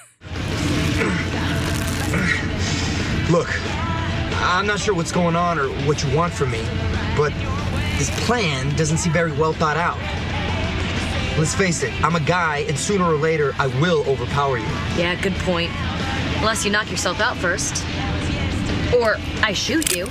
Look, 3.31 3.49
I'm 4.45 4.67
not 4.67 4.79
sure 4.79 4.95
what's 4.95 5.11
going 5.11 5.37
on 5.37 5.59
or 5.59 5.69
what 5.87 6.05
you 6.05 6.15
want 6.15 6.33
from 6.33 6.51
me, 6.51 6.63
but 7.17 7.33
this 7.97 8.11
plan 8.27 8.77
doesn't 8.77 8.99
seem 8.99 9.13
very 9.13 9.33
well 9.33 9.55
thought 9.55 9.79
out. 9.79 9.99
Let's 11.39 11.55
face 11.55 11.83
it, 11.83 11.93
I'm 12.05 12.15
a 12.15 12.21
guy, 12.21 12.59
and 12.69 12.79
sooner 12.79 13.05
or 13.05 13.17
later, 13.17 13.55
I 13.59 13.67
will 13.81 14.05
overpower 14.07 14.59
you. 14.59 14.65
Yeah, 14.97 15.19
good 15.21 15.35
point. 15.37 15.71
Unless 16.39 16.65
you 16.65 16.71
knock 16.71 16.91
yourself 16.91 17.21
out 17.21 17.37
first. 17.39 17.83
Or 18.95 19.17
I 19.43 19.55
shoot 19.55 19.97
you. 19.97 20.07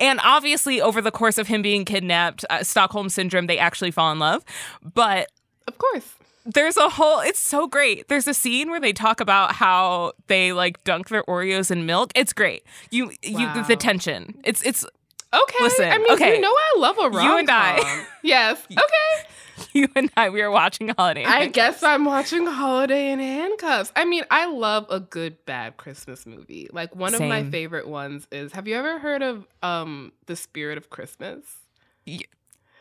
and 0.00 0.20
obviously, 0.22 0.80
over 0.80 1.00
the 1.00 1.12
course 1.12 1.38
of 1.38 1.46
him 1.46 1.62
being 1.62 1.84
kidnapped, 1.84 2.44
uh, 2.50 2.62
Stockholm 2.64 3.08
Syndrome, 3.08 3.46
they 3.46 3.58
actually 3.58 3.92
fall 3.92 4.10
in 4.12 4.18
love. 4.18 4.44
But 4.82 5.28
of 5.66 5.78
course. 5.78 6.17
There's 6.54 6.76
a 6.76 6.88
whole 6.88 7.20
it's 7.20 7.38
so 7.38 7.66
great 7.66 8.08
there's 8.08 8.26
a 8.26 8.34
scene 8.34 8.70
where 8.70 8.80
they 8.80 8.92
talk 8.92 9.20
about 9.20 9.52
how 9.52 10.12
they 10.28 10.52
like 10.52 10.82
dunk 10.84 11.08
their 11.10 11.22
oreos 11.24 11.70
in 11.70 11.84
milk 11.86 12.10
it's 12.14 12.32
great 12.32 12.62
you 12.90 13.12
you 13.22 13.46
Wow. 13.46 13.62
the 13.68 13.76
tension 13.76 14.34
it's 14.44 14.62
it's 14.62 14.84
Okay. 15.30 15.58
Listen, 15.60 15.90
I 15.92 15.98
mean, 15.98 16.10
okay. 16.12 16.36
you 16.36 16.40
know 16.40 16.50
I 16.50 16.78
love 16.78 16.96
a 16.98 17.10
rom 17.10 17.26
You 17.26 17.36
and 17.36 17.50
I. 17.50 18.06
yes. 18.22 18.58
Okay. 18.70 19.68
you 19.74 19.86
and 19.94 20.10
i 20.16 20.30
we 20.30 20.40
are 20.40 20.50
watching 20.50 20.88
holiday 20.88 21.22
in 21.22 21.28
I 21.28 21.48
guess 21.48 21.82
I'm 21.82 22.06
watching 22.06 22.46
Holiday 22.46 23.10
in 23.10 23.18
Handcuffs. 23.18 23.92
I 23.94 24.06
mean, 24.06 24.24
I 24.30 24.46
love 24.46 24.86
a 24.88 25.00
good 25.00 25.44
bad 25.44 25.76
Christmas 25.76 26.24
movie. 26.24 26.68
Like 26.72 26.96
one 26.96 27.12
of 27.12 27.20
my 27.20 27.44
favorite 27.50 27.86
ones 27.86 28.26
is 28.32 28.52
Have 28.52 28.66
you 28.66 28.76
ever 28.76 28.98
heard 28.98 29.20
of 29.22 29.46
um 29.62 30.12
The 30.24 30.34
Spirit 30.36 30.78
of 30.78 30.88
Christmas? 30.88 31.44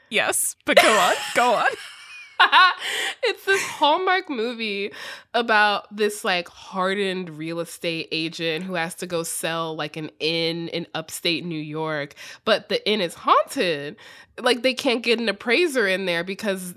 yes 0.10 0.56
but 0.66 0.78
go 0.82 0.90
on 0.98 1.14
go 1.36 1.54
on 1.54 1.66
it's 3.24 3.46
this 3.46 3.62
Hallmark 3.64 4.30
movie 4.30 4.92
about 5.34 5.96
this 5.96 6.24
like 6.24 6.48
hardened 6.48 7.38
real 7.38 7.60
estate 7.60 8.08
agent 8.12 8.66
who 8.66 8.76
has 8.76 8.96
to 8.96 9.08
go 9.08 9.24
sell 9.24 9.76
like 9.76 9.98
an 9.98 10.12
inn 10.20 10.68
in 10.70 10.88
upstate 10.94 11.46
New 11.46 11.60
York, 11.60 12.16
but 12.46 12.70
the 12.70 12.88
inn 12.90 13.02
is 13.02 13.14
haunted. 13.14 13.96
Like 14.40 14.62
they 14.62 14.74
can't 14.74 15.04
get 15.04 15.20
an 15.20 15.30
appraiser 15.30 15.88
in 15.88 16.06
there 16.06 16.24
because 16.24 16.74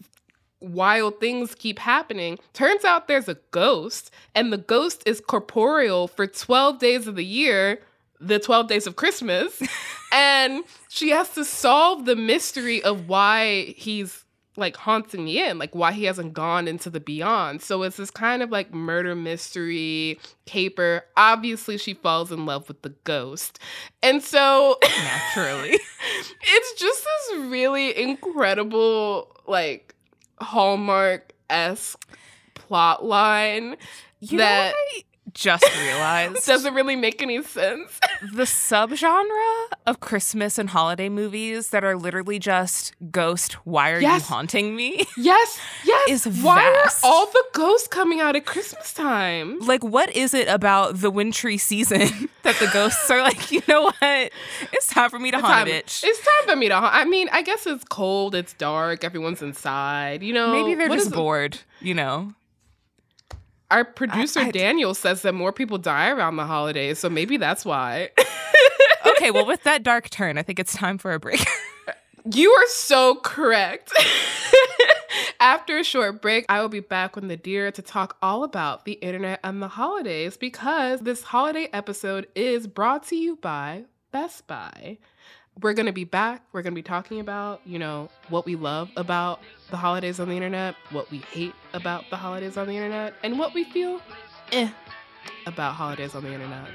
wild 0.61 1.21
things 1.21 1.55
keep 1.55 1.79
happening. 1.79 2.39
Turns 2.53 2.85
out 2.85 3.09
there's 3.09 3.29
a 3.29 3.39
ghost, 3.51 4.11
and 4.35 4.53
the 4.53 4.59
ghost 4.59 5.03
is 5.07 5.21
corporeal 5.21 6.09
for 6.09 6.27
12 6.27 6.79
days 6.79 7.07
of 7.07 7.17
the 7.17 7.25
year, 7.25 7.81
the 8.21 8.39
12 8.39 8.69
days 8.69 8.87
of 8.87 8.97
Christmas. 8.97 9.61
and 10.13 10.65
she 10.89 11.11
has 11.11 11.33
to 11.35 11.45
solve 11.45 12.05
the 12.05 12.17
mystery 12.17 12.83
of 12.83 13.09
why 13.09 13.75
he's 13.77 14.25
like 14.57 14.77
haunting 14.77 15.25
the 15.25 15.39
inn, 15.39 15.59
like 15.59 15.75
why 15.75 15.93
he 15.93 16.05
hasn't 16.05 16.33
gone 16.33 16.69
into 16.69 16.91
the 16.91 17.01
beyond. 17.01 17.63
So 17.63 17.83
it's 17.83 17.97
this 17.97 18.11
kind 18.11 18.43
of 18.43 18.51
like 18.51 18.75
murder 18.75 19.15
mystery 19.15 20.19
caper. 20.47 21.05
Obviously, 21.17 21.79
she 21.79 21.95
falls 21.95 22.33
in 22.33 22.47
love 22.47 22.69
with 22.69 22.83
the 22.83 22.95
ghost. 23.05 23.59
And 24.03 24.23
so 24.23 24.79
naturally 24.83 25.71
it's 26.43 26.81
just 26.81 27.05
this 27.05 27.39
really 27.47 27.97
incredible, 27.97 29.37
like 29.47 29.95
Hallmark 30.41 31.33
esque 31.49 32.07
plot 32.55 33.05
line 33.05 33.77
you 34.21 34.39
that 34.39 34.71
know 34.71 34.77
I 34.77 35.03
just 35.35 35.65
realized 35.83 36.47
Doesn't 36.47 36.75
really 36.75 36.97
make 36.97 37.23
any 37.23 37.43
sense. 37.43 37.99
the 38.33 38.45
subgenre 38.45 39.67
of 39.87 40.01
Christmas 40.01 40.59
and 40.59 40.71
holiday 40.71 41.09
movies 41.09 41.71
that 41.71 41.85
are 41.85 41.97
literally 41.97 42.39
just 42.39 42.95
ghost, 43.11 43.55
why 43.67 43.91
are 43.91 44.01
Yes. 44.01 44.23
you 44.23 44.27
haunting 44.35 44.77
me? 44.77 45.05
yes, 45.17 45.59
yes. 45.85 46.27
Is 46.27 46.43
Why 46.43 46.63
vast. 46.85 47.05
are 47.05 47.11
all 47.11 47.27
the 47.27 47.45
ghosts 47.55 47.89
coming 47.89 48.21
out 48.21 48.37
at 48.37 48.47
Christmas 48.47 48.93
time? 48.93 49.59
like, 49.61 49.83
what 49.85 50.15
is 50.17 50.35
it 50.35 50.49
about 50.49 50.97
the 51.01 51.11
wintry 51.11 51.59
season 51.59 52.01
that 52.43 52.57
the 52.57 52.69
ghosts 52.73 53.11
are 53.11 53.23
like, 53.23 53.51
you 53.53 53.63
know 53.69 53.85
what? 53.85 54.31
It's 54.73 54.87
time 54.89 55.11
for 55.11 55.19
me 55.19 55.31
to 55.31 55.39
haunt 55.39 55.53
time, 55.53 55.69
a 55.69 55.71
bitch. 55.71 56.03
It's 56.05 56.21
time 56.21 56.49
for 56.49 56.57
me 56.57 56.69
to 56.69 56.75
haunt. 56.77 56.95
I 56.95 57.05
mean, 57.05 57.29
I 57.33 57.43
guess 57.43 57.67
it's 57.67 57.85
cold, 57.85 58.35
it's 58.35 58.53
dark, 58.55 59.05
everyone's 59.05 59.43
inside. 59.43 60.23
You 60.23 60.33
know, 60.35 60.53
Maybe 60.53 60.75
they're 60.75 60.89
what 60.89 60.99
just 60.99 61.13
bored, 61.13 61.59
you 61.81 61.95
know? 61.95 62.33
Our 63.71 63.85
producer 63.85 64.41
I- 64.41 64.51
Daniel 64.51 64.95
says 64.95 65.23
that 65.23 65.33
more 65.35 65.53
people 65.53 65.79
die 65.79 66.11
around 66.11 66.37
the 66.37 66.45
holidays, 66.47 66.99
so 66.99 67.09
maybe 67.11 67.37
that's 67.37 67.65
why. 67.65 68.11
Okay, 69.07 69.31
well, 69.31 69.47
with 69.47 69.63
that 69.65 69.83
dark 69.83 70.09
turn, 70.11 70.37
I 70.39 70.43
think 70.43 70.59
it's 70.59 70.75
time 70.75 70.97
for 70.99 71.13
a 71.13 71.19
break. 71.19 71.41
You 72.31 72.51
are 72.51 72.67
so 72.69 73.15
correct. 73.17 73.91
After 75.41 75.79
a 75.79 75.85
short 75.85 76.21
break, 76.21 76.45
I 76.51 76.61
will 76.61 76.69
be 76.69 76.81
back 76.81 77.17
with 77.17 77.25
Nadir 77.25 77.71
to 77.73 77.81
talk 77.81 78.19
all 78.21 78.45
about 78.45 78.85
the 78.85 78.93
internet 78.93 79.41
and 79.43 79.63
the 79.63 79.69
holidays 79.69 80.37
because 80.37 81.01
this 81.01 81.23
holiday 81.23 81.69
episode 81.73 82.27
is 82.35 82.67
brought 82.67 83.05
to 83.09 83.17
you 83.17 83.37
by 83.37 83.85
Best 84.13 84.47
Buy. 84.47 84.99
We're 85.63 85.75
going 85.75 85.87
to 85.87 85.93
be 85.93 86.05
back. 86.05 86.43
We're 86.53 86.63
going 86.63 86.73
to 86.73 86.79
be 86.79 86.83
talking 86.83 87.21
about, 87.21 87.61
you 87.65 87.79
know, 87.79 88.09
what 88.29 88.47
we 88.47 88.57
love 88.57 88.89
about 88.97 89.41
the 89.71 89.77
holidays 89.77 90.19
on 90.21 90.29
the 90.29 90.35
internet, 90.37 90.75
what 90.91 91.11
we 91.11 91.19
hate 91.19 91.55
about 91.75 92.05
the 92.11 92.17
holidays 92.17 92.57
on 92.57 92.67
the 92.67 92.75
internet, 92.75 93.15
and 93.23 93.39
what 93.39 93.53
we 93.53 93.65
feel 93.65 94.01
eh 94.53 94.71
about 95.47 95.75
holidays 95.75 96.15
on 96.15 96.23
the 96.23 96.33
internet. 96.33 96.67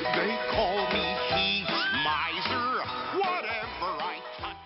They 0.00 0.38
call 0.50 0.90
me 0.92 1.16
Heat 1.30 1.66
Miser. 2.04 2.82
Whatever 3.18 4.02
I 4.02 4.20
touch. 4.38 4.56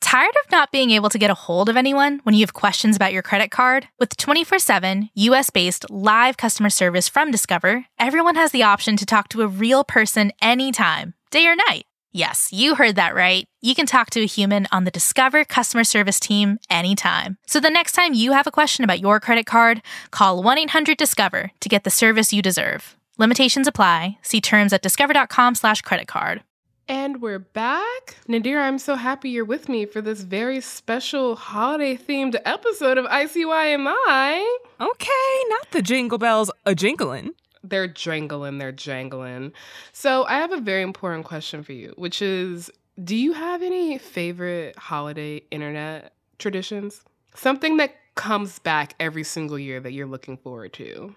Tired 0.00 0.34
of 0.44 0.50
not 0.52 0.70
being 0.72 0.90
able 0.90 1.10
to 1.10 1.18
get 1.18 1.30
a 1.30 1.34
hold 1.34 1.68
of 1.68 1.76
anyone 1.76 2.20
when 2.22 2.34
you 2.34 2.40
have 2.42 2.52
questions 2.52 2.96
about 2.96 3.12
your 3.12 3.22
credit 3.22 3.50
card? 3.50 3.88
With 3.98 4.16
24 4.16 4.58
7 4.58 5.10
US 5.14 5.50
based 5.50 5.90
live 5.90 6.36
customer 6.36 6.70
service 6.70 7.08
from 7.08 7.30
Discover, 7.30 7.86
everyone 7.98 8.36
has 8.36 8.52
the 8.52 8.62
option 8.62 8.96
to 8.96 9.06
talk 9.06 9.28
to 9.30 9.42
a 9.42 9.48
real 9.48 9.84
person 9.84 10.32
anytime, 10.40 11.14
day 11.30 11.46
or 11.46 11.56
night. 11.56 11.84
Yes, 12.12 12.48
you 12.50 12.76
heard 12.76 12.96
that 12.96 13.14
right. 13.14 13.44
You 13.60 13.74
can 13.74 13.84
talk 13.84 14.08
to 14.10 14.22
a 14.22 14.26
human 14.26 14.66
on 14.72 14.84
the 14.84 14.90
Discover 14.90 15.44
customer 15.44 15.84
service 15.84 16.18
team 16.18 16.58
anytime. 16.70 17.36
So 17.46 17.60
the 17.60 17.68
next 17.68 17.92
time 17.92 18.14
you 18.14 18.32
have 18.32 18.46
a 18.46 18.50
question 18.50 18.84
about 18.84 19.00
your 19.00 19.20
credit 19.20 19.44
card, 19.44 19.82
call 20.12 20.42
1 20.42 20.58
800 20.58 20.96
Discover 20.96 21.50
to 21.60 21.68
get 21.68 21.84
the 21.84 21.90
service 21.90 22.32
you 22.32 22.40
deserve. 22.40 22.96
Limitations 23.18 23.66
apply. 23.66 24.18
See 24.22 24.40
terms 24.40 24.72
at 24.72 24.82
discover.com/slash 24.82 25.82
credit 25.82 26.06
card. 26.08 26.42
And 26.88 27.20
we're 27.20 27.40
back. 27.40 28.16
Nadir, 28.28 28.60
I'm 28.60 28.78
so 28.78 28.94
happy 28.94 29.30
you're 29.30 29.44
with 29.44 29.68
me 29.68 29.86
for 29.86 30.00
this 30.00 30.20
very 30.20 30.60
special 30.60 31.34
holiday 31.34 31.96
themed 31.96 32.40
episode 32.44 32.96
of 32.96 33.06
ICYMI. 33.06 34.44
okay, 34.80 35.44
not 35.48 35.70
the 35.72 35.82
jingle 35.82 36.18
bells 36.18 36.50
a 36.64 36.76
jingling. 36.76 37.32
They're 37.68 37.88
jangling, 37.88 38.58
they're 38.58 38.72
jangling. 38.72 39.52
So, 39.92 40.24
I 40.26 40.34
have 40.38 40.52
a 40.52 40.60
very 40.60 40.82
important 40.82 41.24
question 41.24 41.62
for 41.62 41.72
you, 41.72 41.92
which 41.96 42.22
is 42.22 42.70
Do 43.02 43.16
you 43.16 43.32
have 43.32 43.62
any 43.62 43.98
favorite 43.98 44.76
holiday 44.78 45.42
internet 45.50 46.12
traditions? 46.38 47.02
Something 47.34 47.76
that 47.78 47.94
comes 48.14 48.58
back 48.58 48.94
every 48.98 49.24
single 49.24 49.58
year 49.58 49.78
that 49.80 49.92
you're 49.92 50.06
looking 50.06 50.36
forward 50.36 50.72
to? 50.74 51.14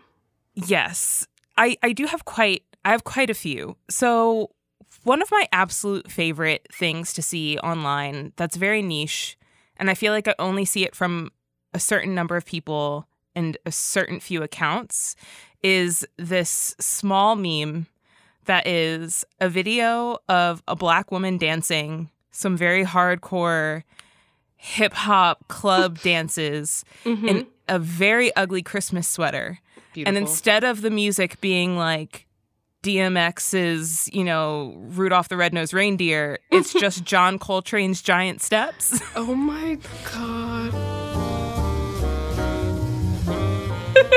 Yes, 0.54 1.28
I 1.58 1.78
I 1.82 1.94
do 1.94 2.06
have 2.06 2.26
quite 2.26 2.64
I 2.86 2.92
have 2.92 3.04
quite 3.04 3.30
a 3.30 3.34
few. 3.34 3.78
So 3.90 4.52
one 5.04 5.22
of 5.22 5.32
my 5.32 5.48
absolute 5.52 6.12
favorite 6.12 6.68
things 6.74 7.14
to 7.14 7.22
see 7.22 7.58
online 7.60 8.34
that's 8.36 8.58
very 8.58 8.82
niche, 8.82 9.38
and 9.78 9.90
I 9.90 9.94
feel 9.94 10.14
like 10.14 10.28
I 10.28 10.36
only 10.40 10.66
see 10.66 10.84
it 10.84 10.96
from 10.96 11.32
a 11.74 11.80
certain 11.80 12.16
number 12.16 12.36
of 12.36 12.46
people 12.46 13.08
and 13.36 13.58
a 13.66 13.72
certain 13.72 14.20
few 14.20 14.42
accounts, 14.44 15.16
is 15.64 16.06
this 16.18 16.76
small 16.80 17.36
meme 17.36 17.88
that 18.46 18.66
is 18.66 19.26
a 19.40 19.50
video 19.50 20.18
of 20.28 20.64
a 20.68 20.76
black 20.76 21.12
woman 21.12 21.38
dancing 21.38 22.10
some 22.32 22.56
very 22.56 22.86
hardcore 22.86 23.84
hip 24.56 24.94
hop 24.94 25.48
club 25.48 26.00
dances 26.04 26.84
mm-hmm. 27.04 27.28
in 27.28 27.48
a 27.68 27.80
very 27.80 28.36
ugly 28.36 28.62
Christmas 28.62 29.08
sweater. 29.08 29.60
Beautiful. 29.94 30.18
And 30.18 30.18
instead 30.18 30.64
of 30.64 30.82
the 30.82 30.90
music 30.90 31.40
being 31.42 31.78
like 31.78 32.28
DMX's, 32.84 34.10
you 34.14 34.24
know, 34.24 34.76
Rudolph 34.78 35.30
the 35.30 35.38
Red-Nosed 35.38 35.74
Reindeer, 35.74 36.40
it's 36.52 36.74
just 36.80 37.04
John 37.04 37.40
Coltrane's 37.40 38.02
Giant 38.02 38.42
Steps. 38.42 39.02
oh 39.16 39.36
my 39.36 39.78
God. 40.14 40.99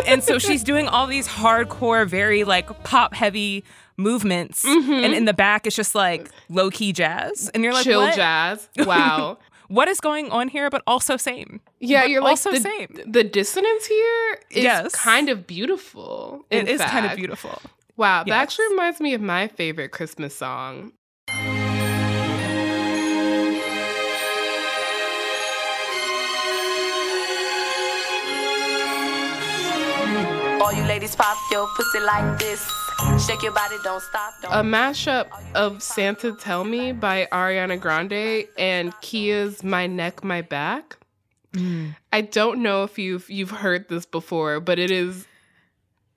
and 0.07 0.23
so 0.23 0.39
she's 0.39 0.63
doing 0.65 0.89
all 0.89 1.07
these 1.07 1.29
hardcore, 1.29 2.07
very 2.09 2.45
like 2.45 2.83
pop 2.85 3.15
heavy 3.15 3.65
movements. 3.97 4.65
Mm-hmm. 4.65 4.93
And 4.93 5.15
in 5.15 5.25
the 5.25 5.35
back, 5.35 5.67
it's 5.67 5.77
just 5.77 5.95
like 5.95 6.31
low 6.49 6.71
key 6.71 6.93
jazz. 6.93 7.51
And 7.55 7.63
you're 7.63 7.73
like, 7.73 7.85
Chill 7.85 8.01
what? 8.01 8.15
jazz. 8.15 8.69
Wow. 8.79 9.39
What 9.69 9.89
is 9.89 10.01
going 10.01 10.31
on 10.31 10.49
here? 10.49 10.69
But 10.69 10.83
also 10.87 11.17
same. 11.17 11.61
Yeah, 11.81 12.03
But 12.03 12.11
you're 12.11 12.23
like 12.23 12.41
the, 12.43 12.61
same. 12.61 13.01
the 13.07 13.25
dissonance 13.25 13.87
here 13.87 14.39
is 14.51 14.65
Yes. 14.65 14.95
kind 14.95 15.29
of 15.31 15.47
beautiful. 15.47 16.45
It 16.51 16.69
is 16.69 16.81
is 16.81 16.87
kind 16.87 17.07
of 17.07 17.17
beautiful. 17.17 17.61
Wow, 17.97 18.21
that 18.25 18.29
Yes. 18.29 18.37
actually 18.43 18.69
reminds 18.71 19.01
me 19.01 19.15
of 19.15 19.21
my 19.23 19.49
favorite 19.49 19.91
Christmas 19.91 20.35
song. 20.37 20.93
Ladies 30.93 31.17
pop 31.17 31.39
your 31.51 31.67
pussy 31.69 32.01
like 32.01 32.39
this. 32.39 32.71
Shake 33.27 33.43
your 33.43 33.53
body, 33.53 33.77
don't 33.83 34.03
stop. 34.03 34.35
Don't 34.43 34.53
A 34.53 34.57
mashup 34.57 35.27
of 35.55 35.83
Santa 35.83 36.33
Tell 36.33 36.65
Me 36.65 36.93
by 36.93 37.27
Ariana 37.33 37.81
Grande 37.81 38.47
and 38.59 38.93
Khia's 39.01 39.65
My 39.65 39.87
Neck, 39.87 40.23
My 40.23 40.43
Back. 40.43 40.99
Mm. 41.55 41.97
I 42.13 42.21
don't 42.21 42.63
know 42.63 42.85
if 42.85 42.99
you've 42.99 43.31
you've 43.31 43.53
heard 43.53 43.89
this 43.89 44.05
before, 44.05 44.61
but 44.61 44.79
it 44.79 44.91
is 44.91 45.27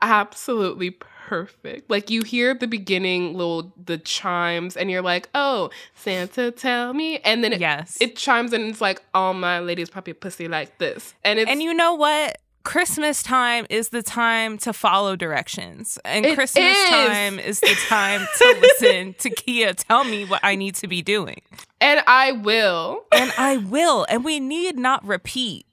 absolutely 0.02 0.90
perfect. 0.90 1.90
Like 1.90 2.10
you 2.10 2.24
hear 2.24 2.54
the 2.54 2.68
beginning 2.68 3.34
little 3.34 3.72
the 3.82 3.98
chimes 3.98 4.76
and 4.76 4.92
you're 4.92 5.02
like, 5.02 5.30
"Oh, 5.34 5.70
Santa 5.94 6.52
tell 6.52 6.94
me." 6.94 7.20
And 7.20 7.46
then 7.46 7.54
it, 7.54 7.62
Yes. 7.62 7.98
it 8.02 8.18
chimes 8.18 8.52
and 8.52 8.66
it's 8.66 8.82
like, 8.82 9.02
"All 9.14 9.34
my 9.34 9.60
ladies 9.60 9.90
pop 9.90 10.06
your 10.06 10.16
pussy 10.16 10.50
like 10.50 10.80
this." 10.80 11.14
And 11.24 11.40
it's 11.40 11.50
And 11.50 11.64
you 11.64 11.74
know 11.74 11.94
what? 11.94 12.40
Christmas 12.66 13.24
time 13.24 13.66
is 13.70 13.90
the 13.90 14.04
time 14.04 14.58
to 14.60 14.74
follow 14.74 15.16
directions. 15.16 15.98
And 16.04 16.26
It 16.26 16.36
Christmas 16.36 16.78
is. 16.78 16.90
time 16.90 17.40
is 17.40 17.60
the 17.62 17.76
time 17.88 18.28
to 18.40 18.58
listen 18.62 19.14
to 19.20 19.30
Khia 19.30 19.74
tell 19.76 20.04
me 20.04 20.26
what 20.26 20.42
I 20.44 20.56
need 20.56 20.76
to 20.76 20.88
be 20.88 21.02
doing. 21.02 21.42
and 21.80 22.02
I 22.08 22.34
will. 22.34 23.04
And 23.14 23.32
I 23.38 23.58
will. 23.58 24.06
And 24.10 24.26
we 24.26 24.40
need 24.42 24.78
not 24.78 25.06
repeat 25.06 25.66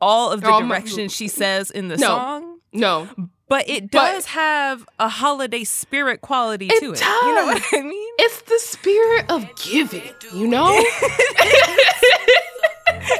all 0.00 0.30
of 0.32 0.42
the 0.42 0.50
my- 0.50 0.60
directions 0.60 1.14
she 1.14 1.28
says 1.28 1.70
in 1.70 1.88
the 1.88 1.96
No. 1.96 2.06
song. 2.06 2.58
No. 2.72 3.08
But 3.48 3.68
it 3.68 3.90
But- 3.90 4.12
does 4.12 4.26
have 4.26 4.86
a 4.98 5.08
holiday 5.08 5.64
spirit 5.64 6.20
quality 6.20 6.66
It 6.66 6.80
to 6.80 6.92
it. 6.92 7.00
You 7.00 7.34
know 7.34 7.46
what. 7.46 7.62
I 7.72 7.82
mean? 7.82 8.14
It's 8.18 8.42
the 8.42 8.58
spirit 8.60 9.30
of 9.30 9.48
giving, 9.56 10.02
you 10.32 10.46
know? 10.46 10.68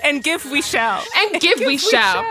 and 0.05 0.23
give 0.23 0.45
we 0.51 0.63
shall. 0.63 1.03
and 1.17 1.41
give 1.41 1.59
we 1.61 1.79
shall. 1.79 2.23
lick 2.23 2.31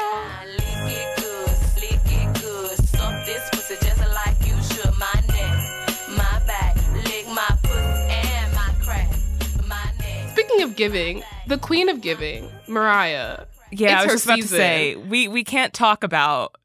Speaking 10.60 10.72
of 10.72 10.78
giving, 10.78 11.24
the 11.48 11.58
queen 11.58 11.90
of 11.90 12.02
giving, 12.02 12.50
Mariah. 12.68 13.46
Yeah, 13.72 14.00
I 14.02 14.04
was 14.04 14.14
just 14.14 14.26
about 14.26 14.36
season. 14.38 14.50
to 14.58 14.64
say 14.64 14.96
we 14.96 15.28
we 15.28 15.44
can't 15.44 15.74
talk 15.74 16.04
about 16.04 16.56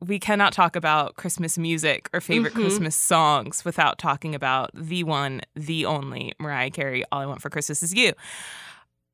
we 0.00 0.18
cannot 0.18 0.52
talk 0.54 0.76
about 0.76 1.16
Christmas 1.16 1.58
music 1.58 2.08
or 2.14 2.20
favorite 2.22 2.54
Mhm. 2.54 2.60
Christmas 2.62 2.96
songs 2.96 3.64
without 3.66 3.98
talking 3.98 4.34
about 4.34 4.70
the 4.74 5.04
one, 5.04 5.42
the 5.54 5.84
only 5.84 6.32
Mariah 6.38 6.70
Carey. 6.70 7.04
All 7.12 7.20
I 7.20 7.26
want 7.26 7.42
for 7.42 7.50
Christmas 7.50 7.82
is 7.82 7.92
you. 7.94 8.12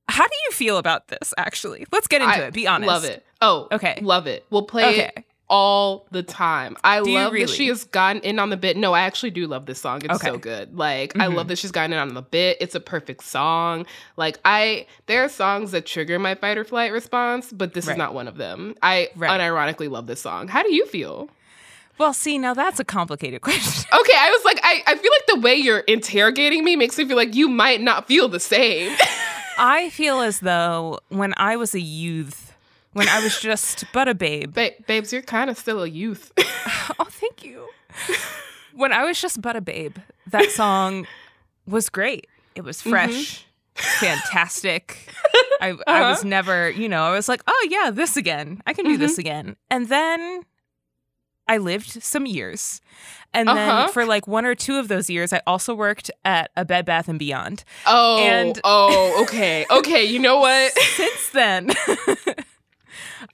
How 0.08 0.24
do 0.24 0.34
you 0.46 0.52
feel 0.52 0.78
about 0.78 1.08
this? 1.08 1.34
Actually, 1.36 1.84
let's 1.90 2.06
get 2.06 2.22
into 2.22 2.34
I 2.34 2.38
it. 2.46 2.54
Be 2.54 2.68
honest. 2.68 2.86
Love 2.88 3.04
it. 3.04 3.24
Oh, 3.42 3.66
Okay. 3.72 3.98
Love 4.00 4.28
it. 4.28 4.44
We'll 4.50 4.62
play 4.62 4.84
it 4.98 5.10
Okay. 5.16 5.24
All 5.48 6.06
the 6.10 6.22
time. 6.22 6.76
I 6.82 7.00
Do 7.00 7.10
love 7.12 7.32
that 7.32 7.48
she 7.50 7.68
has 7.68 7.84
gotten 7.84 8.20
in 8.22 8.38
on 8.38 8.50
the 8.50 8.56
bit. 8.56 8.76
No, 8.76 8.92
I 8.94 9.02
actually 9.02 9.30
do 9.30 9.46
love 9.46 9.66
this 9.66 9.80
song. 9.80 10.02
It's 10.04 10.16
Okay. 10.16 10.26
so 10.28 10.38
good. 10.38 10.76
Like, 10.76 11.12
I 11.16 11.26
Mhm. 11.26 11.34
love 11.34 11.48
that 11.48 11.58
she's 11.58 11.70
gotten 11.70 11.92
in 11.92 11.98
on 11.98 12.14
the 12.14 12.22
bit. 12.22 12.56
It's 12.60 12.74
a 12.74 12.80
perfect 12.80 13.22
song. 13.24 13.86
Like, 14.16 14.38
I 14.44 14.86
there 15.06 15.22
are 15.24 15.28
songs 15.28 15.70
that 15.70 15.86
trigger 15.86 16.18
my 16.18 16.34
fight 16.34 16.58
or 16.58 16.64
flight 16.64 16.92
response, 16.92 17.52
but 17.52 17.74
this 17.74 17.86
Right. 17.86 17.92
is 17.92 17.98
not 17.98 18.12
one 18.14 18.26
of 18.28 18.36
them. 18.38 18.74
I 18.82 19.08
Right. 19.16 19.30
unironically 19.40 19.88
love 19.90 20.06
this 20.06 20.20
song. 20.20 20.48
How 20.48 20.62
do 20.62 20.74
you 20.74 20.84
feel? 20.86 21.28
Well, 21.98 22.12
see, 22.12 22.36
now 22.38 22.52
that's 22.52 22.78
a 22.80 22.84
complicated 22.84 23.40
question. 23.42 23.88
Okay, 23.98 24.12
I 24.18 24.30
was 24.30 24.44
like, 24.44 24.60
I, 24.62 24.82
I 24.86 24.96
feel 24.96 25.10
like 25.12 25.26
the 25.28 25.40
way 25.40 25.54
you're 25.54 25.78
interrogating 25.80 26.64
me 26.64 26.76
makes 26.76 26.98
me 26.98 27.06
feel 27.06 27.16
like 27.16 27.34
you 27.34 27.48
might 27.48 27.80
not 27.80 28.06
feel 28.06 28.28
the 28.28 28.40
same. 28.40 28.94
I 29.58 29.88
feel 29.90 30.20
as 30.20 30.40
though 30.40 30.98
when 31.08 31.32
I 31.38 31.56
was 31.56 31.74
a 31.74 31.80
youth, 31.80 32.52
when 32.96 33.08
I 33.10 33.22
was 33.22 33.38
just 33.38 33.84
but 33.92 34.08
a 34.08 34.14
babe. 34.14 34.54
Ba- 34.54 34.72
babes, 34.86 35.12
you're 35.12 35.22
kind 35.22 35.50
of 35.50 35.58
still 35.58 35.82
a 35.82 35.88
youth. 35.88 36.32
oh, 36.98 37.06
thank 37.10 37.44
you. 37.44 37.68
when 38.74 38.92
I 38.92 39.04
was 39.04 39.20
just 39.20 39.42
but 39.42 39.54
a 39.54 39.60
babe, 39.60 39.98
that 40.28 40.50
song 40.50 41.06
was 41.66 41.90
great. 41.90 42.26
It 42.54 42.64
was 42.64 42.78
mm-hmm. 42.80 42.90
fresh, 42.90 43.44
fantastic. 43.74 45.12
I, 45.60 45.74
I 45.86 46.08
was 46.08 46.20
uh-huh. 46.20 46.28
never, 46.28 46.70
you 46.70 46.88
know, 46.88 47.02
I 47.02 47.10
was 47.12 47.28
like, 47.28 47.42
oh, 47.46 47.68
yeah, 47.70 47.90
this 47.90 48.16
again. 48.16 48.62
I 48.66 48.72
can 48.72 48.86
do 48.86 48.96
this 48.96 49.12
mm-hmm. 49.12 49.20
again. 49.20 49.56
And 49.70 49.88
then 49.88 50.42
I 51.46 51.58
lived 51.58 52.02
some 52.02 52.24
years. 52.24 52.80
And 53.34 53.48
then 53.48 53.56
Uh-huh. 53.68 53.88
for 53.88 54.06
like 54.06 54.26
one 54.26 54.46
or 54.46 54.54
two 54.54 54.78
of 54.78 54.88
those 54.88 55.10
years, 55.10 55.34
I 55.34 55.42
also 55.46 55.74
worked 55.74 56.10
at 56.24 56.50
a 56.56 56.64
Bed 56.64 56.86
Bath 56.86 57.08
and 57.08 57.18
Beyond. 57.18 57.62
Oh, 57.86 58.18
And- 58.18 58.58
oh, 58.64 59.22
okay, 59.24 59.66
okay. 59.70 60.04
You 60.04 60.18
know 60.18 60.38
what? 60.38 60.72
Since 60.72 61.30
then, 61.30 61.70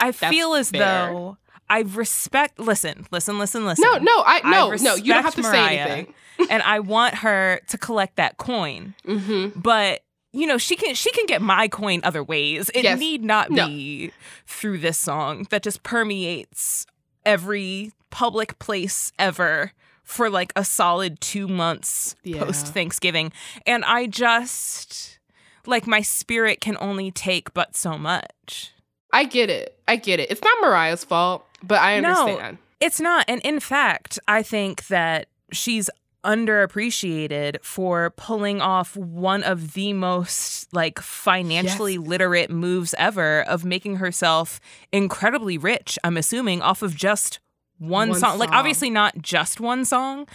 I 0.01 0.13
feel 0.13 0.55
as 0.55 0.71
fair. 0.71 0.81
though 0.81 1.37
I 1.71 1.81
respect. 1.81 2.59
Listen, 2.59 3.07
listen, 3.11 3.39
listen, 3.39 3.65
listen. 3.65 3.83
No, 3.85 3.99
no, 3.99 4.23
I 4.27 4.41
no, 4.45 4.75
no. 4.75 4.95
You 4.95 5.13
don't 5.15 5.23
have 5.23 5.35
to 5.37 5.43
say 5.43 5.79
anything. 5.79 6.15
and 6.51 6.63
I 6.63 6.81
want 6.81 7.15
her 7.17 7.61
to 7.69 7.79
collect 7.79 8.17
that 8.17 8.37
coin. 8.39 8.95
Mm-hmm. 9.07 9.61
But 9.61 10.03
you 10.33 10.47
know, 10.47 10.59
she 10.59 10.77
can 10.77 10.95
she 10.95 11.11
can 11.13 11.27
get 11.27 11.43
my 11.43 11.69
coin 11.69 12.01
other 12.05 12.23
ways. 12.25 12.71
It 12.75 12.85
Yes. 12.85 12.99
need 12.99 13.23
not 13.25 13.51
No. 13.51 13.67
be 13.67 14.13
through 14.47 14.79
this 14.79 14.99
song 14.99 15.47
that 15.51 15.63
just 15.63 15.83
permeates 15.83 16.87
every 17.25 17.93
public 18.11 18.59
place 18.59 19.13
ever 19.19 19.73
for 20.03 20.29
like 20.29 20.53
a 20.57 20.65
solid 20.65 21.21
two 21.21 21.47
months 21.49 22.17
Yeah. 22.25 22.45
post 22.45 22.67
Thanksgiving. 22.75 23.33
And 23.67 23.85
I 23.85 24.07
just 24.07 25.19
like 25.65 25.87
my 25.87 26.03
spirit 26.03 26.61
can 26.61 26.77
only 26.81 27.11
take 27.11 27.55
but 27.55 27.77
so 27.77 27.97
much. 27.97 28.72
I 29.13 29.25
get 29.25 29.51
it. 29.51 29.79
I 29.87 29.97
get 29.97 30.21
it. 30.21 30.31
It's 30.31 30.43
not 30.43 30.57
Mariah's 30.61 31.05
fault, 31.05 31.47
but 31.63 31.79
I 31.81 31.97
understand. 31.97 32.59
No, 32.59 32.59
it's 32.81 33.01
not. 33.01 33.25
And 33.29 33.41
in 33.43 33.61
fact, 33.61 34.19
I 34.27 34.43
think 34.43 34.87
that 34.89 35.27
she's 35.53 35.91
underappreciated 36.25 37.57
for 37.63 38.11
pulling 38.11 38.61
off 38.61 38.97
one 38.97 39.43
of 39.43 39.73
the 39.75 39.93
most 39.93 40.73
like 40.73 41.01
financially 41.01 41.99
literate 41.99 42.51
moves 42.51 42.95
ever 42.97 43.43
of 43.43 43.65
making 43.65 43.97
herself 43.97 44.61
incredibly 44.93 45.59
rich, 45.59 45.99
I'm 46.05 46.17
assuming, 46.17 46.63
off 46.63 46.83
of 46.83 46.95
just 46.95 47.41
one, 47.79 48.11
One 48.11 48.21
song. 48.21 48.39
Like 48.39 48.53
obviously 48.53 48.91
not 48.91 49.21
just 49.21 49.61
one 49.61 49.85
song. 49.85 50.29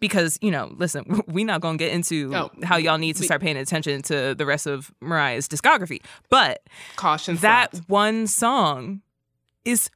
Because, 0.00 0.38
you 0.40 0.50
know, 0.50 0.72
listen, 0.76 1.22
we're 1.26 1.44
not 1.46 1.60
to 1.78 1.84
get 1.84 1.92
into 1.92 2.28
No, 2.28 2.50
how 2.62 2.76
y'all 2.76 2.98
need 2.98 3.16
to 3.16 3.20
we- 3.20 3.26
start 3.26 3.40
paying 3.40 3.56
attention 3.56 4.02
to 4.02 4.34
the 4.34 4.46
rest 4.46 4.66
of 4.66 4.92
Mariah's 5.00 5.48
discography. 5.48 6.00
But 6.30 6.62
Caution. 6.96 7.36
that 7.36 7.72
slapped. 7.72 7.88
one 7.88 8.26
song 8.26 9.02
is 9.64 9.90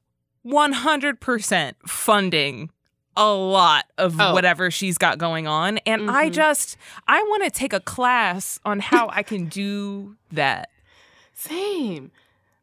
100% 0.45 1.75
funding 1.87 2.71
a 3.17 3.31
lot 3.33 3.85
of 3.99 4.19
Oh. 4.19 4.33
whatever 4.33 4.71
she's 4.71 4.97
got 4.97 5.19
going 5.19 5.47
on 5.47 5.77
and 5.85 6.11
i 6.11 6.31
Mhm. 6.31 6.33
just 6.33 6.79
i 7.07 7.23
want 7.23 7.45
to 7.45 7.51
take 7.51 7.75
a 7.75 7.81
class 7.81 8.59
on 8.65 8.81
how 8.81 9.07
i 9.13 9.23
can 9.23 9.47
do 9.47 10.17
that 10.33 10.71
Same. 11.35 12.11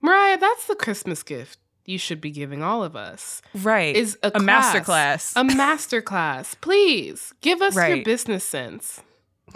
Mariah, 0.01 0.38
that's 0.38 0.65
the 0.67 0.75
Christmas 0.75 1.22
gift 1.22 1.60
you 1.89 1.98
should 1.98 2.22
be 2.22 2.31
giving 2.31 2.62
all 2.63 2.84
of 2.84 2.96
us. 2.96 3.41
right 3.55 3.96
Is 3.96 4.17
a, 4.24 4.31
a 4.36 4.39
master 4.39 4.79
class. 4.81 5.34
class 5.34 5.51
A 5.51 5.55
master 5.55 6.01
class. 6.01 6.55
Please 6.55 7.34
give 7.41 7.62
us 7.62 7.75
your 7.75 8.03
business 8.03 8.43
sense. 8.43 9.01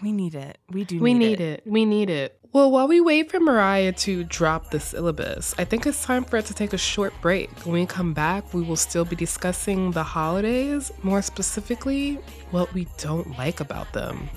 we 0.02 0.12
need 0.12 0.36
it 0.36 0.58
we 0.72 0.84
do 0.84 1.00
We 1.00 1.14
need, 1.14 1.40
need 1.40 1.42
it. 1.42 1.64
We 1.66 1.86
need 1.86 2.10
it. 2.10 2.40
Well, 2.52 2.70
while 2.70 2.88
we 2.88 3.02
wait 3.02 3.32
for 3.32 3.40
Mariah 3.40 3.94
to 3.94 4.24
drop 4.26 4.70
the 4.70 4.80
syllabus, 4.80 5.56
I 5.58 5.64
think 5.66 5.88
it's 5.88 6.04
time 6.06 6.24
for 6.24 6.38
us 6.38 6.48
to 6.50 6.54
take 6.54 6.72
a 6.74 6.78
short 6.78 7.12
break. 7.20 7.50
When 7.66 7.74
we 7.74 7.88
come 7.88 8.14
back, 8.14 8.54
we 8.54 8.62
will 8.62 8.76
still 8.76 9.06
be 9.06 9.16
discussing 9.16 9.90
the 9.90 10.04
holidays, 10.04 10.92
more 11.02 11.24
specifically, 11.24 12.20
what 12.52 12.72
we 12.74 12.88
don't 13.00 13.36
like 13.40 13.60
about 13.60 13.92
them. 13.94 14.30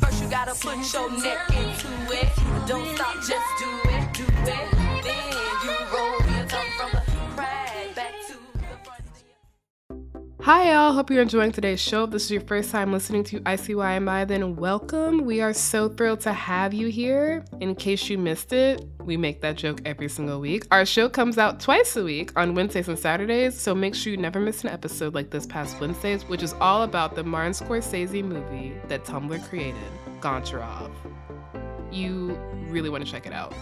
First 0.00 0.22
you 0.22 0.30
gotta 0.30 0.54
put 0.54 0.76
your 0.92 1.10
neck 1.22 1.50
into 1.50 1.88
it. 2.14 2.28
Don't 2.68 2.94
stop, 2.94 3.16
just 3.16 3.58
do 3.58 3.70
it, 3.90 4.12
do 4.14 4.24
it. 4.52 4.83
Hi, 10.44 10.72
y'all. 10.72 10.92
Hope 10.92 11.10
you're 11.10 11.22
enjoying 11.22 11.52
today's 11.52 11.80
show. 11.80 12.04
If 12.04 12.10
this 12.10 12.24
is 12.24 12.30
your 12.30 12.42
first 12.42 12.70
time 12.70 12.92
listening 12.92 13.24
to 13.24 13.40
ICYMI, 13.40 14.28
then 14.28 14.56
welcome. 14.56 15.24
We 15.24 15.40
are 15.40 15.54
so 15.54 15.88
thrilled 15.88 16.20
to 16.20 16.34
have 16.34 16.74
you 16.74 16.88
here. 16.88 17.46
In 17.62 17.74
case 17.74 18.10
you 18.10 18.18
missed 18.18 18.52
it, 18.52 18.86
we 19.00 19.16
make 19.16 19.40
that 19.40 19.56
joke 19.56 19.80
every 19.86 20.10
single 20.10 20.40
week. 20.40 20.66
Our 20.70 20.84
show 20.84 21.08
comes 21.08 21.38
out 21.38 21.60
twice 21.60 21.96
a 21.96 22.04
week 22.04 22.30
on 22.38 22.54
Wednesdays 22.54 22.88
and 22.88 22.98
Saturdays, 22.98 23.58
so 23.58 23.74
make 23.74 23.94
sure 23.94 24.10
you 24.10 24.18
never 24.18 24.38
miss 24.38 24.62
an 24.64 24.68
episode 24.68 25.14
like 25.14 25.30
this 25.30 25.46
past 25.46 25.80
Wednesdays, 25.80 26.24
which 26.26 26.42
is 26.42 26.52
all 26.60 26.82
about 26.82 27.14
the 27.14 27.24
Martin 27.24 27.54
Scorsese 27.54 28.22
movie 28.22 28.74
that 28.88 29.02
Tumblr 29.04 29.48
created, 29.48 29.80
Goncharov. 30.20 30.90
You 31.90 32.38
really 32.68 32.90
want 32.90 33.02
to 33.02 33.10
check 33.10 33.26
it 33.26 33.32
out. 33.32 33.54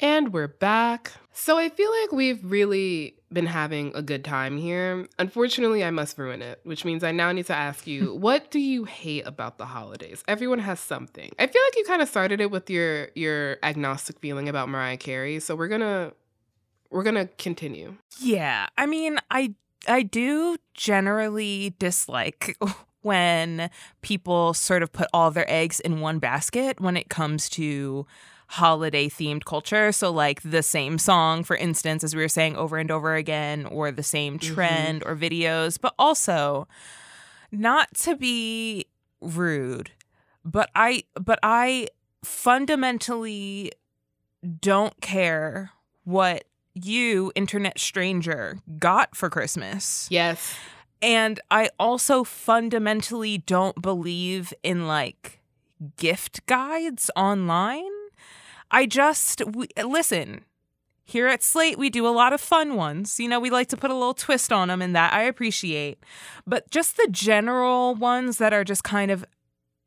And 0.00 0.32
we're 0.32 0.48
back. 0.48 1.12
So 1.32 1.58
I 1.58 1.68
feel 1.68 1.90
like 2.02 2.12
we've 2.12 2.40
really 2.42 3.15
been 3.32 3.46
having 3.46 3.92
a 3.94 4.02
good 4.02 4.24
time 4.24 4.56
here. 4.56 5.06
Unfortunately, 5.18 5.84
I 5.84 5.90
must 5.90 6.16
ruin 6.16 6.42
it, 6.42 6.60
which 6.64 6.84
means 6.84 7.02
I 7.02 7.12
now 7.12 7.32
need 7.32 7.46
to 7.46 7.54
ask 7.54 7.86
you, 7.86 8.14
what 8.20 8.50
do 8.50 8.58
you 8.60 8.84
hate 8.84 9.26
about 9.26 9.58
the 9.58 9.66
holidays? 9.66 10.22
Everyone 10.28 10.60
has 10.60 10.80
something. 10.80 11.32
I 11.38 11.46
feel 11.46 11.62
like 11.66 11.76
you 11.76 11.84
kind 11.84 12.02
of 12.02 12.08
started 12.08 12.40
it 12.40 12.50
with 12.50 12.70
your 12.70 13.08
your 13.14 13.58
agnostic 13.62 14.20
feeling 14.20 14.48
about 14.48 14.68
Mariah 14.68 14.96
Carey, 14.96 15.40
so 15.40 15.56
we're 15.56 15.68
going 15.68 15.80
to 15.80 16.12
we're 16.90 17.02
going 17.02 17.16
to 17.16 17.26
continue. 17.36 17.96
Yeah, 18.20 18.68
I 18.78 18.86
mean, 18.86 19.18
I 19.30 19.54
I 19.88 20.02
do 20.02 20.56
generally 20.74 21.74
dislike 21.78 22.56
when 23.02 23.70
people 24.02 24.54
sort 24.54 24.82
of 24.82 24.92
put 24.92 25.08
all 25.12 25.30
their 25.30 25.50
eggs 25.50 25.80
in 25.80 26.00
one 26.00 26.18
basket 26.18 26.80
when 26.80 26.96
it 26.96 27.08
comes 27.08 27.48
to 27.50 28.06
holiday 28.48 29.08
themed 29.08 29.44
culture. 29.44 29.92
So 29.92 30.10
like 30.10 30.42
the 30.42 30.62
same 30.62 30.98
song, 30.98 31.44
for 31.44 31.56
instance, 31.56 32.04
as 32.04 32.14
we 32.14 32.22
were 32.22 32.28
saying 32.28 32.56
over 32.56 32.76
and 32.78 32.90
over 32.90 33.14
again, 33.14 33.66
or 33.66 33.90
the 33.90 34.02
same 34.02 34.38
mm-hmm. 34.38 34.54
trend 34.54 35.02
or 35.04 35.16
videos, 35.16 35.80
but 35.80 35.94
also 35.98 36.68
not 37.50 37.92
to 37.94 38.16
be 38.16 38.86
rude, 39.20 39.90
but 40.44 40.70
I 40.74 41.04
but 41.14 41.38
I 41.42 41.88
fundamentally 42.24 43.72
don't 44.60 45.00
care 45.00 45.72
what 46.04 46.44
you, 46.74 47.32
internet 47.34 47.80
stranger, 47.80 48.58
got 48.78 49.16
for 49.16 49.30
Christmas. 49.30 50.06
Yes. 50.10 50.54
And 51.02 51.40
I 51.50 51.70
also 51.78 52.24
fundamentally 52.24 53.38
don't 53.38 53.80
believe 53.82 54.52
in 54.62 54.86
like 54.86 55.40
gift 55.96 56.44
guides 56.46 57.10
online. 57.16 57.90
I 58.70 58.86
just 58.86 59.42
we, 59.46 59.68
listen. 59.82 60.44
Here 61.08 61.28
at 61.28 61.40
Slate, 61.40 61.78
we 61.78 61.88
do 61.88 62.04
a 62.04 62.10
lot 62.10 62.32
of 62.32 62.40
fun 62.40 62.74
ones. 62.74 63.20
You 63.20 63.28
know, 63.28 63.38
we 63.38 63.48
like 63.48 63.68
to 63.68 63.76
put 63.76 63.92
a 63.92 63.94
little 63.94 64.12
twist 64.12 64.52
on 64.52 64.66
them, 64.66 64.82
and 64.82 64.96
that 64.96 65.12
I 65.12 65.22
appreciate. 65.22 66.00
But 66.48 66.68
just 66.70 66.96
the 66.96 67.06
general 67.12 67.94
ones 67.94 68.38
that 68.38 68.52
are 68.52 68.64
just 68.64 68.82
kind 68.82 69.12
of 69.12 69.24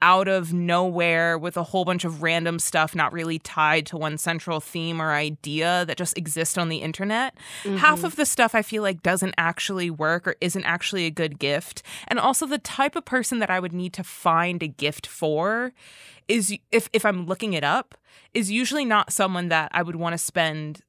out 0.01 0.27
of 0.27 0.53
nowhere 0.53 1.37
with 1.37 1.57
a 1.57 1.63
whole 1.63 1.83
bunch 1.85 2.05
of 2.05 2.21
random 2.21 2.59
stuff 2.59 2.95
not 2.95 3.11
really 3.11 3.39
tied 3.39 3.85
to 3.87 3.97
one 3.97 4.17
central 4.17 4.59
theme 4.59 5.01
or 5.01 5.11
idea 5.11 5.83
that 5.85 5.97
just 5.97 6.17
exist 6.17 6.57
on 6.57 6.69
the 6.69 6.77
internet. 6.77 7.35
Half 7.63 7.97
mm-hmm. 7.97 8.05
of 8.05 8.15
the 8.15 8.25
stuff 8.25 8.55
I 8.55 8.61
feel 8.61 8.83
like 8.83 9.03
doesn't 9.03 9.35
actually 9.37 9.89
work 9.89 10.27
or 10.27 10.35
isn't 10.41 10.63
actually 10.63 11.05
a 11.05 11.11
good 11.11 11.39
gift. 11.39 11.83
And 12.07 12.19
also 12.19 12.45
the 12.45 12.57
type 12.57 12.95
of 12.95 13.05
person 13.05 13.39
that 13.39 13.49
I 13.49 13.59
would 13.59 13.73
need 13.73 13.93
to 13.93 14.03
find 14.03 14.63
a 14.63 14.67
gift 14.67 15.05
for 15.05 15.73
is 16.27 16.55
if 16.71 16.89
if 16.93 17.05
I'm 17.05 17.25
looking 17.25 17.53
it 17.53 17.63
up 17.63 17.95
is 18.33 18.51
usually 18.51 18.85
not 18.85 19.11
someone 19.11 19.49
that 19.49 19.69
I 19.73 19.81
would 19.81 19.95
want 19.95 20.13
to 20.13 20.17
spend 20.17 20.81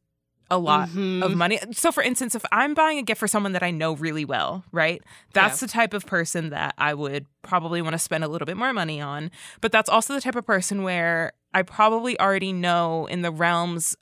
a 0.50 0.58
lot 0.58 0.88
Mhm. 0.88 1.22
of 1.22 1.36
money. 1.36 1.58
So 1.72 1.92
for 1.92 2.02
instance, 2.02 2.34
if 2.34 2.44
I'm 2.52 2.74
buying 2.74 2.98
a 2.98 3.02
gift 3.02 3.20
for 3.20 3.28
someone 3.28 3.52
that 3.52 3.62
I 3.62 3.70
know 3.70 3.92
really 3.94 4.24
well, 4.24 4.64
right? 4.72 5.02
That's 5.32 5.60
Yeah. 5.62 5.66
the 5.66 5.72
type 5.72 5.94
of 5.94 6.06
person 6.06 6.50
that 6.50 6.74
I 6.76 6.94
would 6.94 7.26
probably 7.42 7.80
want 7.82 7.92
to 7.94 7.98
spend 7.98 8.24
a 8.24 8.28
little 8.28 8.46
bit 8.46 8.56
more 8.56 8.72
money 8.72 9.00
on. 9.00 9.30
But 9.60 9.72
that's 9.72 9.88
also 9.88 10.14
the 10.14 10.20
type 10.20 10.36
of 10.36 10.44
person 10.46 10.82
where 10.82 11.32
I 11.54 11.62
probably 11.62 12.18
already 12.20 12.52
know 12.52 13.06
in 13.06 13.22
the 13.22 13.30
realms 13.30 13.96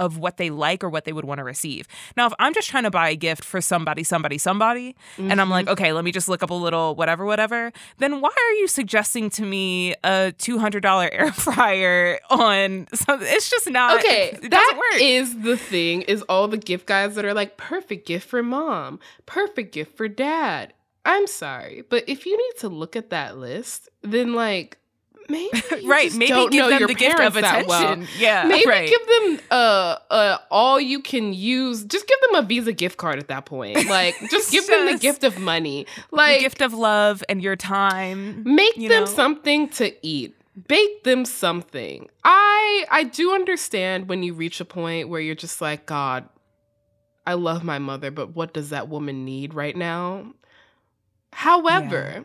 of 0.00 0.18
what 0.18 0.36
they 0.38 0.50
like 0.50 0.82
or 0.82 0.88
what 0.88 1.04
they 1.04 1.12
would 1.12 1.24
want 1.26 1.38
to 1.38 1.44
receive. 1.44 1.86
Now, 2.16 2.26
if 2.26 2.32
I'm 2.40 2.52
just 2.54 2.68
trying 2.68 2.82
to 2.84 2.90
buy 2.90 3.10
a 3.10 3.14
gift 3.16 3.44
for 3.44 3.60
somebody, 3.60 4.02
somebody, 4.02 4.38
somebody, 4.38 4.96
and 5.18 5.40
I'm 5.40 5.48
like, 5.50 5.66
Mm-hmm. 5.66 5.72
okay, 5.74 5.92
let 5.92 6.04
me 6.04 6.10
just 6.10 6.26
look 6.28 6.42
up 6.42 6.50
a 6.50 6.54
little 6.54 6.94
whatever, 6.94 7.24
whatever, 7.26 7.70
then 7.98 8.20
why 8.22 8.30
are 8.30 8.52
you 8.54 8.66
suggesting 8.66 9.28
to 9.30 9.42
me 9.44 9.92
a 10.02 10.32
$200 10.38 11.08
air 11.12 11.30
fryer 11.32 12.18
on 12.30 12.88
something? 12.94 13.28
It's 13.30 13.50
just 13.50 13.70
not, 13.70 13.98
Okay, 13.98 14.30
it, 14.32 14.44
it 14.44 14.50
that 14.50 14.98
is 15.00 15.40
the 15.40 15.56
thing. 15.58 16.02
Is 16.02 16.22
all 16.22 16.48
the 16.48 16.56
gift 16.56 16.86
guys 16.86 17.14
that 17.16 17.24
are 17.26 17.34
like 17.34 17.58
perfect 17.58 18.06
gift 18.06 18.26
for 18.26 18.42
mom, 18.42 18.98
perfect 19.26 19.72
gift 19.74 19.96
for 19.98 20.08
dad. 20.08 20.72
I'm 21.04 21.26
sorry, 21.26 21.82
but 21.88 22.04
if 22.08 22.24
you 22.26 22.36
need 22.36 22.60
to 22.60 22.68
look 22.68 22.96
at 22.96 23.10
that 23.10 23.36
list, 23.36 23.88
then 24.02 24.32
like 24.34 24.78
maybe 25.30 25.62
right, 25.86 26.06
just 26.08 26.18
maybe 26.18 26.28
don't 26.30 26.50
give 26.52 26.60
know 26.64 26.70
them 26.70 26.78
your 26.80 26.88
the 26.88 26.94
gift 26.94 27.20
of 27.20 27.36
attention. 27.36 27.68
well. 27.68 28.04
Yeah, 28.18 28.44
Maybe 28.44 28.68
right. 28.68 28.88
give 28.88 29.06
them 29.06 29.40
uh 29.50 29.96
uh 30.10 30.38
all 30.50 30.80
you 30.80 31.00
can 31.00 31.32
use. 31.32 31.84
Just 31.84 32.06
give 32.06 32.18
them 32.22 32.44
a 32.44 32.46
Visa 32.46 32.72
gift 32.72 32.96
card 32.98 33.18
at 33.18 33.28
that 33.28 33.46
point. 33.46 33.78
Like 33.88 34.14
just 34.30 34.50
give 34.52 34.66
them 34.66 34.86
the 34.92 34.98
gift 34.98 35.24
of 35.24 35.38
money. 35.38 35.86
the 36.10 36.16
Like 36.16 36.40
gift 36.40 36.60
of 36.60 36.74
love 36.74 37.22
and 37.28 37.42
your 37.42 37.56
time. 37.56 38.42
make 38.44 38.76
you 38.76 38.88
them 38.88 39.04
know? 39.04 39.10
something 39.10 39.68
to 39.70 39.94
eat 40.06 40.36
bake 40.66 41.04
them 41.04 41.24
something 41.24 42.08
i 42.24 42.84
i 42.90 43.04
do 43.04 43.32
understand 43.32 44.08
when 44.08 44.22
you 44.22 44.34
reach 44.34 44.60
a 44.60 44.64
point 44.64 45.08
where 45.08 45.20
you're 45.20 45.34
just 45.34 45.60
like 45.62 45.86
god 45.86 46.28
i 47.26 47.32
love 47.34 47.62
my 47.64 47.78
mother 47.78 48.10
but 48.10 48.34
what 48.34 48.52
does 48.52 48.68
that 48.70 48.88
woman 48.88 49.24
need 49.24 49.54
right 49.54 49.76
now 49.76 50.26
however 51.32 52.24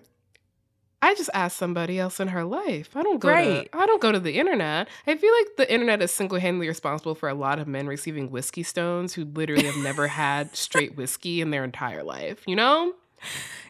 I 1.06 1.14
just 1.14 1.30
ask 1.34 1.58
somebody 1.58 2.00
else 2.00 2.20
in 2.20 2.30
her 2.30 2.44
life. 2.44 2.90
I 2.96 3.04
don't 3.04 3.20
go 3.20 3.30
Right. 3.30 3.72
to 3.72 3.78
I 3.78 3.86
don't 3.86 4.02
go 4.02 4.12
to 4.12 4.20
the 4.20 4.38
internet. 4.40 4.88
I 5.06 5.16
feel 5.16 5.32
like 5.40 5.56
the 5.58 5.72
internet 5.72 6.02
is 6.02 6.12
single-handedly 6.12 6.68
responsible 6.68 7.14
for 7.16 7.30
a 7.30 7.34
lot 7.36 7.60
of 7.60 7.68
men 7.68 7.86
receiving 7.88 8.32
whiskey 8.32 8.64
stones 8.64 9.14
who 9.14 9.26
literally 9.26 9.66
have 9.66 9.78
never 9.78 10.08
had 10.08 10.56
straight 10.66 10.96
whiskey 10.98 11.42
in 11.42 11.52
their 11.52 11.64
entire 11.64 12.04
life, 12.04 12.42
you 12.48 12.56
know? 12.56 12.94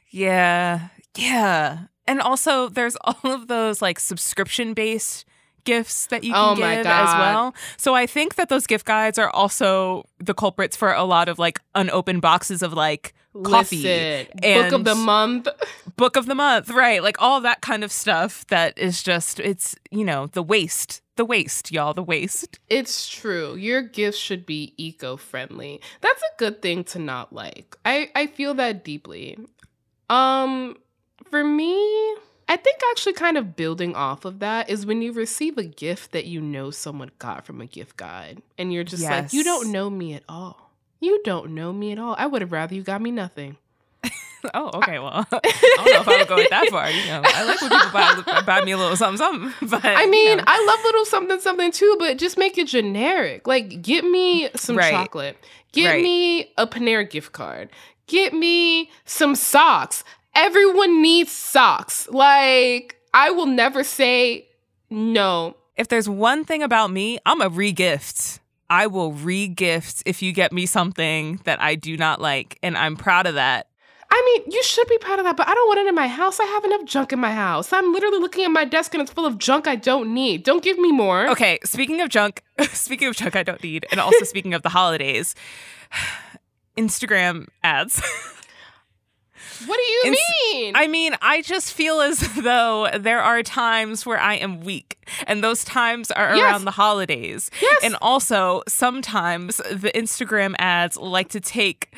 Yeah. 0.10 0.88
Yeah. 1.18 1.80
And 2.08 2.22
also 2.22 2.70
there's 2.70 2.96
all 3.04 3.32
of 3.32 3.48
those 3.48 3.82
like 3.82 4.00
subscription 4.00 4.74
based 4.74 5.26
gifts 5.66 6.08
that 6.08 6.24
you 6.24 6.32
can 6.32 6.52
Oh 6.54 6.56
give 6.56 6.86
as 6.86 7.14
well. 7.16 7.56
So 7.78 7.96
I 7.96 8.06
think 8.06 8.36
that 8.36 8.50
those 8.50 8.68
gift 8.68 8.86
guides 8.86 9.18
are 9.18 9.30
also 9.32 10.06
the 10.20 10.34
culprits 10.34 10.78
for 10.78 10.94
a 10.94 11.04
lot 11.04 11.28
of 11.28 11.40
like 11.40 11.60
unopened 11.74 12.22
boxes 12.22 12.62
of 12.62 12.72
like 12.74 13.14
coffee 13.44 13.84
Listen, 13.84 14.28
and 14.44 14.72
book 14.72 14.80
of 14.80 14.86
the 14.86 14.96
month. 14.96 15.48
book 15.96 16.16
of 16.16 16.26
the 16.26 16.36
month, 16.36 16.70
right? 16.70 17.02
Like 17.02 17.22
all 17.22 17.42
that 17.42 17.62
kind 17.62 17.84
of 17.84 17.92
stuff 17.92 18.46
that 18.48 18.78
is 18.78 19.04
just 19.04 19.40
it's, 19.40 19.76
you 19.92 20.04
know, 20.04 20.28
the 20.28 20.44
waste. 20.44 21.02
The 21.18 21.24
waste, 21.24 21.72
y'all, 21.72 21.94
the 21.94 22.04
waste. 22.04 22.60
It's 22.68 23.08
true. 23.08 23.56
Your 23.56 23.82
gifts 23.82 24.18
should 24.18 24.46
be 24.46 24.74
eco-friendly. 24.76 25.80
That's 26.02 26.22
a 26.22 26.38
good 26.38 26.62
thing 26.62 26.84
to 26.86 27.00
not 27.00 27.32
like. 27.32 27.78
I 27.86 28.12
I 28.14 28.28
feel 28.28 28.54
that 28.56 28.84
deeply. 28.84 29.38
Um 30.10 30.76
for 31.30 31.44
me, 31.44 31.74
I 32.48 32.58
think 32.58 32.82
actually 32.92 33.14
kind 33.14 33.38
of 33.38 33.56
building 33.56 33.96
off 33.96 34.26
of 34.26 34.40
that 34.40 34.70
is 34.70 34.86
when 34.86 35.02
you 35.02 35.14
receive 35.14 35.58
a 35.58 35.64
gift 35.64 36.12
that 36.12 36.26
you 36.26 36.42
know 36.42 36.70
someone 36.70 37.12
got 37.18 37.46
from 37.46 37.62
a 37.62 37.66
gift 37.66 37.98
guide 37.98 38.42
and 38.58 38.72
you're 38.72 38.84
just 38.84 39.02
like, 39.04 39.34
you 39.34 39.44
don't 39.44 39.72
know 39.72 39.90
me 39.90 40.14
at 40.14 40.24
all. 40.28 40.74
You 41.00 41.22
don't 41.24 41.52
know 41.52 41.72
me 41.74 41.92
at 41.94 42.00
all. 42.00 42.16
I 42.18 42.26
would 42.26 42.42
have 42.42 42.52
rather 42.52 42.76
you 42.76 42.84
got 42.84 43.02
me 43.02 43.12
nothing. 43.12 43.58
Oh, 44.54 44.70
okay. 44.76 45.00
Well, 45.00 45.10
I 45.32 45.40
don't 45.78 45.92
know 45.92 46.02
if 46.02 46.08
I 46.08 46.18
would 46.20 46.28
go 46.28 46.36
that 46.38 46.68
far. 46.70 46.92
You 46.92 47.04
know, 47.08 47.24
I 47.26 47.44
like 47.46 47.60
when 47.62 47.72
people 47.72 47.90
buy, 47.90 48.42
buy 48.46 48.64
me 48.64 48.74
a 48.74 48.78
little 48.78 48.96
something, 48.96 49.18
something. 49.18 49.68
But 49.68 49.84
I 49.84 50.04
you 50.04 50.12
mean, 50.12 50.38
know. 50.38 50.44
I 50.46 50.64
love 50.68 50.80
little 50.86 51.06
something 51.06 51.40
something 51.40 51.72
too, 51.72 51.96
but 51.98 52.18
just 52.20 52.38
make 52.38 52.56
it 52.60 52.68
generic. 52.68 53.48
Like, 53.48 53.82
get 53.82 54.06
me 54.06 54.50
some 54.56 54.78
Right. 54.78 54.92
chocolate. 54.92 55.36
Get 55.72 55.88
Right. 55.90 56.04
me 56.04 56.54
a 56.60 56.68
Panera 56.68 57.10
gift 57.10 57.32
card. 57.32 57.70
Get 58.06 58.36
me 58.36 58.92
some 59.06 59.34
socks. 59.34 60.04
Everyone 60.36 61.02
needs 61.02 61.32
socks. 61.32 62.08
Like, 62.12 62.98
I 63.16 63.32
will 63.32 63.48
never 63.48 63.84
say 63.84 64.48
no. 64.92 65.56
if 65.76 65.88
there's 65.88 66.08
one 66.08 66.46
thing 66.46 66.62
about 66.62 66.92
me, 66.92 67.18
I'm 67.26 67.42
a 67.42 67.50
re-gift. 67.50 68.40
I 68.70 68.86
will 68.86 69.12
re-gift 69.14 70.04
if 70.06 70.22
you 70.22 70.32
get 70.34 70.52
me 70.54 70.68
something 70.68 71.40
that 71.46 71.60
I 71.62 71.74
do 71.74 71.98
not 71.98 72.22
like, 72.22 72.60
and 72.62 72.78
I'm 72.78 72.96
proud 72.96 73.26
of 73.26 73.34
that. 73.36 73.68
I 74.12 74.22
mean, 74.46 74.52
you 74.52 74.64
should 74.64 74.88
be 74.88 74.98
proud 74.98 75.20
of 75.20 75.26
that, 75.26 75.36
but 75.36 75.48
I 75.48 75.54
don't 75.54 75.68
want 75.68 75.80
it 75.80 75.88
in 75.88 75.96
my 75.96 76.08
house. 76.08 76.40
I 76.40 76.46
have 76.46 76.64
enough 76.64 76.86
junk 76.86 77.12
in 77.12 77.20
my 77.20 77.32
house. 77.34 77.74
I'm 77.74 77.92
literally 77.92 78.20
looking 78.20 78.46
at 78.46 78.50
my 78.52 78.64
desk 78.64 78.94
and 78.94 79.02
it's 79.02 79.12
full 79.12 79.26
of 79.26 79.38
junk 79.38 79.68
I 79.68 79.76
don't 79.76 80.14
need. 80.14 80.44
Don't 80.44 80.64
give 80.64 80.78
me 80.78 80.92
more. 80.92 81.28
Okay, 81.32 81.60
speaking 81.66 82.00
of 82.02 82.10
junk, 82.10 82.42
speaking 82.72 83.08
of 83.08 83.16
junk 83.16 83.36
I 83.36 83.44
don't 83.44 83.62
need, 83.64 83.86
and 83.92 84.00
also 84.00 84.24
speaking 84.24 84.54
of 84.54 84.62
the 84.62 84.70
holidays, 84.70 85.36
Instagram 86.78 87.48
ads. 87.64 88.02
What 89.68 89.78
do 89.78 89.84
you 89.84 90.02
Ins- 90.08 90.20
mean? 90.54 90.76
I 90.76 90.88
mean, 90.88 91.16
I 91.22 91.42
just 91.42 91.74
feel 91.74 92.02
as 92.02 92.20
though 92.44 92.90
there 93.00 93.22
are 93.22 93.42
times 93.42 94.06
where 94.06 94.20
I 94.20 94.36
am 94.36 94.60
weak, 94.62 94.98
and 95.28 95.42
those 95.44 95.64
times 95.64 96.12
are 96.12 96.36
Yes. 96.36 96.44
around 96.52 96.66
the 96.66 96.72
holidays. 96.72 97.50
Yes. 97.62 97.80
And 97.84 97.96
also, 98.02 98.64
sometimes 98.68 99.58
the 99.72 99.92
Instagram 99.96 100.56
ads 100.60 100.98
like 100.98 101.30
to 101.30 101.40
take, 101.40 101.96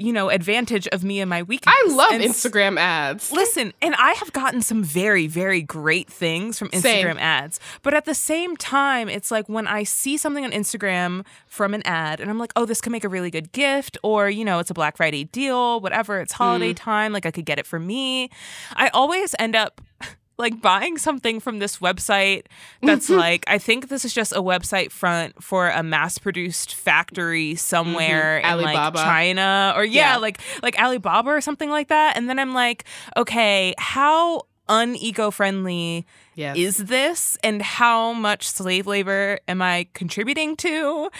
you 0.00 0.12
know, 0.12 0.30
advantage 0.30 0.88
of 0.88 1.04
me 1.04 1.20
and 1.20 1.28
my 1.28 1.42
weakness. 1.42 1.74
I 1.76 1.92
love 1.92 2.12
And 2.12 2.22
Instagram 2.22 2.78
ads. 2.78 3.30
Listen, 3.30 3.72
and 3.82 3.94
I 3.96 4.12
have 4.12 4.32
gotten 4.32 4.62
some 4.62 4.82
very, 4.82 5.26
very 5.26 5.62
great 5.62 6.08
things 6.08 6.58
from 6.58 6.70
Same. 6.72 7.06
Instagram 7.06 7.20
ads. 7.20 7.60
But 7.82 7.94
at 7.94 8.06
the 8.06 8.14
same 8.14 8.56
time, 8.56 9.08
it's 9.08 9.30
like 9.30 9.48
when 9.48 9.66
I 9.66 9.82
see 9.82 10.16
something 10.16 10.44
on 10.44 10.52
Instagram 10.52 11.26
from 11.46 11.74
an 11.74 11.82
ad 11.84 12.20
and 12.20 12.30
I'm 12.30 12.38
like, 12.38 12.52
oh, 12.56 12.64
this 12.64 12.80
could 12.80 12.92
make 12.92 13.04
a 13.04 13.08
really 13.08 13.30
good 13.30 13.52
gift, 13.52 13.98
or, 14.02 14.30
you 14.30 14.44
know, 14.44 14.58
it's 14.58 14.70
a 14.70 14.74
Black 14.74 14.96
Friday 14.96 15.24
deal, 15.24 15.80
whatever, 15.80 16.20
it's 16.20 16.32
holiday 16.32 16.72
mm. 16.72 16.76
time, 16.76 17.12
like 17.12 17.26
I 17.26 17.30
could 17.30 17.44
get 17.44 17.58
it 17.58 17.66
for 17.66 17.78
me. 17.78 18.30
I 18.74 18.88
always 18.88 19.34
end 19.38 19.54
up 19.54 19.80
like 20.40 20.60
buying 20.60 20.98
something 20.98 21.38
from 21.38 21.58
this 21.60 21.78
website 21.78 22.46
that's 22.82 23.08
mm-hmm. 23.08 23.18
like 23.20 23.44
I 23.46 23.58
think 23.58 23.88
this 23.88 24.04
is 24.04 24.12
just 24.12 24.32
a 24.32 24.42
website 24.42 24.90
front 24.90 25.42
for 25.42 25.68
a 25.68 25.82
mass-produced 25.82 26.74
factory 26.74 27.54
somewhere 27.54 28.40
mm-hmm. 28.42 28.60
in 28.60 28.66
Alibaba. 28.66 28.98
like 28.98 29.06
China 29.06 29.72
or 29.76 29.84
yeah, 29.84 30.14
Yeah. 30.14 30.16
like 30.16 30.40
like 30.62 30.80
Alibaba 30.80 31.30
or 31.30 31.40
something 31.40 31.70
like 31.70 31.88
that. 31.88 32.16
And 32.16 32.28
then 32.28 32.38
I'm 32.38 32.54
like, 32.54 32.84
okay, 33.16 33.74
how 33.78 34.46
uneco-friendly 34.68 36.06
Yes. 36.36 36.56
is 36.56 36.76
this 36.78 37.36
and 37.42 37.60
how 37.60 38.12
much 38.14 38.48
slave 38.48 38.86
labor 38.86 39.40
am 39.46 39.60
I 39.60 39.88
contributing 39.92 40.56
to? 40.58 41.10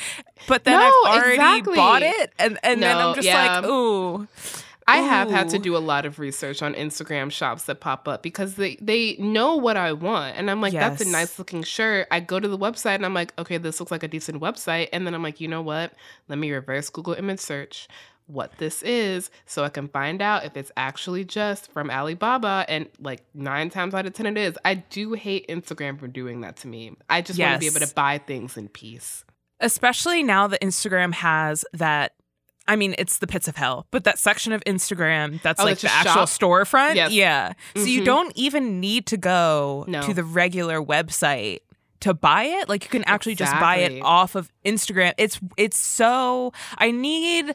But 0.49 0.65
then 0.65 0.79
No, 0.79 0.87
I've 1.05 1.15
already 1.17 1.35
exactly. 1.35 1.77
bought 1.77 2.03
it 2.03 2.33
and, 2.39 2.59
and 2.63 2.83
then 2.83 2.97
I'm 2.97 3.15
just 3.15 3.27
yeah. 3.27 3.59
like, 3.61 3.69
ooh. 3.69 4.27
I 4.91 4.99
have 4.99 5.31
had 5.31 5.49
to 5.51 5.59
do 5.59 5.77
a 5.77 5.79
lot 5.79 6.05
of 6.07 6.19
research 6.19 6.63
on 6.63 6.75
Instagram 6.75 7.31
shops 7.31 7.65
that 7.65 7.81
pop 7.81 8.09
up 8.09 8.23
because 8.23 8.55
they 8.57 8.77
they 8.81 9.17
know 9.19 9.57
what 9.57 9.77
I 9.77 9.93
want. 9.93 10.37
And 10.37 10.51
I'm 10.51 10.61
like, 10.61 10.73
that's 10.73 11.01
a 11.03 11.09
nice 11.09 11.39
looking 11.39 11.63
shirt. 11.63 12.07
I 12.11 12.21
go 12.21 12.41
to 12.41 12.49
the 12.49 12.59
website 12.59 12.97
and 12.97 13.05
I'm 13.07 13.15
like, 13.15 13.33
okay, 13.39 13.59
this 13.59 13.81
looks 13.81 13.93
like 13.93 14.03
a 14.03 14.09
decent 14.09 14.41
website. 14.41 14.89
And 14.93 15.07
then 15.07 15.15
I'm 15.15 15.23
like, 15.23 15.41
you 15.41 15.49
know 15.49 15.63
what? 15.63 15.93
Let 16.29 16.39
me 16.39 16.51
reverse 16.53 16.91
Google 16.91 17.15
image 17.15 17.41
search 17.41 17.89
what 18.27 18.59
this 18.59 18.81
is 18.83 19.29
so 19.45 19.65
I 19.65 19.71
can 19.71 19.89
find 19.89 20.23
out 20.23 20.45
if 20.45 20.57
it's 20.57 20.71
actually 20.77 21.25
just 21.25 21.73
from 21.73 21.91
Alibaba. 21.91 22.65
And 22.69 22.89
like 23.01 23.23
nine 23.35 23.71
times 23.71 23.93
out 23.93 24.07
of 24.07 24.13
10 24.13 24.27
it 24.27 24.39
is. 24.39 24.57
I 24.65 24.75
do 24.75 25.15
hate 25.15 25.49
Instagram 25.49 25.99
for 25.99 26.07
doing 26.07 26.43
that 26.43 26.57
to 26.59 26.69
me. 26.69 26.97
I 27.09 27.23
just 27.23 27.39
want 27.41 27.55
to 27.55 27.59
be 27.59 27.67
able 27.67 27.85
to 27.85 27.93
buy 27.95 28.19
things 28.19 28.57
in 28.57 28.69
peace. 28.69 29.25
especially 29.61 30.23
now 30.23 30.47
that 30.47 30.61
Instagram 30.61 31.13
has 31.15 31.65
that. 31.73 32.13
I 32.71 32.77
mean, 32.77 32.95
it's 32.99 33.19
the 33.19 33.27
pits 33.27 33.49
of 33.49 33.57
hell, 33.57 33.87
but 33.91 34.05
that 34.05 34.19
section 34.19 34.53
of 34.53 34.63
Instagram 34.65 35.43
that's 35.43 35.61
Oh, 35.61 35.65
like 35.65 35.79
the 35.81 35.91
actual 35.91 36.27
shop? 36.27 36.29
storefront. 36.29 36.95
Yes. 36.95 37.11
Yeah. 37.11 37.53
So 37.75 37.83
you 37.85 38.03
Mhm. 38.03 38.05
don't 38.05 38.33
even 38.37 38.79
need 38.79 39.07
to 39.07 39.17
go 39.17 39.85
No. 39.89 40.03
to 40.03 40.15
the 40.15 40.23
regular 40.23 40.81
website 40.81 41.59
to 41.99 42.15
buy 42.15 42.45
it. 42.45 42.69
Like 42.69 42.85
you 42.85 42.91
can 42.91 43.03
actually 43.05 43.35
just 43.35 43.53
buy 43.59 43.77
it 43.79 44.01
off 44.03 44.37
of 44.37 44.53
Instagram. 44.65 45.15
It's 45.19 45.41
it's 45.57 45.79
so 45.79 46.53
I 46.79 46.93
need 46.93 47.55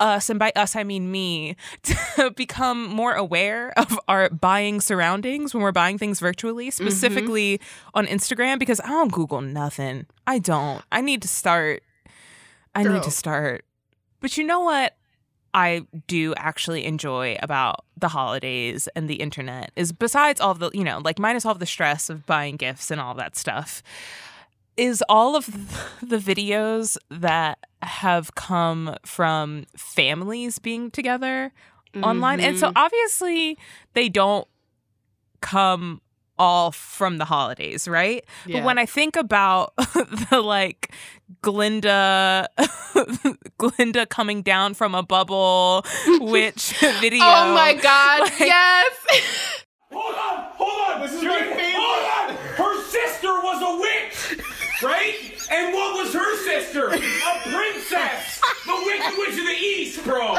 us 0.00 0.28
and 0.28 0.38
by 0.38 0.52
us 0.56 0.74
I 0.76 0.82
mean 0.84 1.10
me 1.12 1.54
to 1.84 2.30
become 2.36 2.88
more 2.88 3.14
aware 3.14 3.72
of 3.78 3.98
our 4.08 4.28
buying 4.28 4.80
surroundings 4.80 5.54
when 5.54 5.62
we're 5.62 5.70
buying 5.72 5.96
things 5.96 6.18
virtually, 6.18 6.70
Mm-hmm. 6.70 6.84
specifically 6.88 7.60
on 7.94 8.06
Instagram 8.08 8.58
because 8.58 8.80
I 8.80 8.88
don't 8.88 9.12
Google 9.12 9.40
nothing. 9.42 10.06
I 10.26 10.40
don't. 10.40 10.82
I 10.90 11.00
need 11.02 11.22
to 11.22 11.28
start 11.28 11.82
I 12.74 12.82
need 12.82 13.04
to 13.04 13.10
start. 13.10 13.64
But 14.26 14.36
you 14.36 14.42
know 14.42 14.58
what? 14.58 14.96
I 15.54 15.86
do 16.08 16.34
actually 16.36 16.84
enjoy 16.84 17.36
about 17.40 17.84
the 17.96 18.08
holidays 18.08 18.88
and 18.96 19.08
the 19.08 19.14
internet 19.14 19.70
is 19.76 19.92
besides 19.92 20.40
all 20.40 20.52
the, 20.54 20.68
you 20.74 20.82
know, 20.82 20.98
like 20.98 21.20
minus 21.20 21.46
all 21.46 21.54
the 21.54 21.64
stress 21.64 22.10
of 22.10 22.26
buying 22.26 22.56
gifts 22.56 22.90
and 22.90 23.00
all 23.00 23.14
that 23.14 23.36
stuff, 23.36 23.84
is 24.76 25.00
all 25.08 25.36
of 25.36 25.46
the 26.02 26.16
videos 26.18 26.98
that 27.08 27.58
have 27.82 28.34
come 28.34 28.96
from 29.04 29.64
families 29.76 30.58
being 30.58 30.90
together 30.90 31.52
online. 32.02 32.40
And 32.40 32.58
so 32.58 32.66
Mhm. 32.70 32.72
obviously 32.74 33.56
they 33.92 34.08
don't 34.08 34.48
come 35.40 36.00
all 36.38 36.72
from 36.72 37.18
the 37.18 37.24
holidays, 37.24 37.86
right? 37.88 38.24
Yeah. 38.46 38.58
But 38.60 38.66
when 38.66 38.78
I 38.78 38.86
think 38.86 39.16
about 39.16 39.74
the 40.30 40.40
like 40.42 40.92
Glinda 41.42 42.48
Glinda 43.58 44.06
coming 44.06 44.42
down 44.42 44.74
from 44.74 44.94
a 44.94 45.02
bubble 45.02 45.84
witch 46.20 46.74
oh 46.82 46.98
video. 47.00 47.24
Oh 47.24 47.54
my 47.54 47.74
god, 47.74 48.20
like- 48.22 48.40
yes. 48.40 48.92
Hold 49.92 50.14
on, 50.14 50.50
hold 50.56 50.90
on. 50.96 51.00
This 51.02 51.14
is 51.14 51.22
my 51.24 51.38
favorite. 51.38 51.74
Hold 51.74 52.30
on. 52.30 52.36
Her 52.56 52.82
sister 52.84 53.28
was 53.28 53.62
a 53.62 53.80
witch, 53.80 54.42
right? 54.82 55.14
And 55.50 55.72
what 55.72 56.04
was 56.04 56.12
her 56.12 56.36
sister? 56.44 56.88
A 56.88 56.98
princess. 57.48 58.40
The 58.66 58.72
Wicked 58.84 59.18
Witch 59.18 59.38
of 59.38 59.46
the 59.46 59.56
East, 59.58 60.04
bro. 60.04 60.36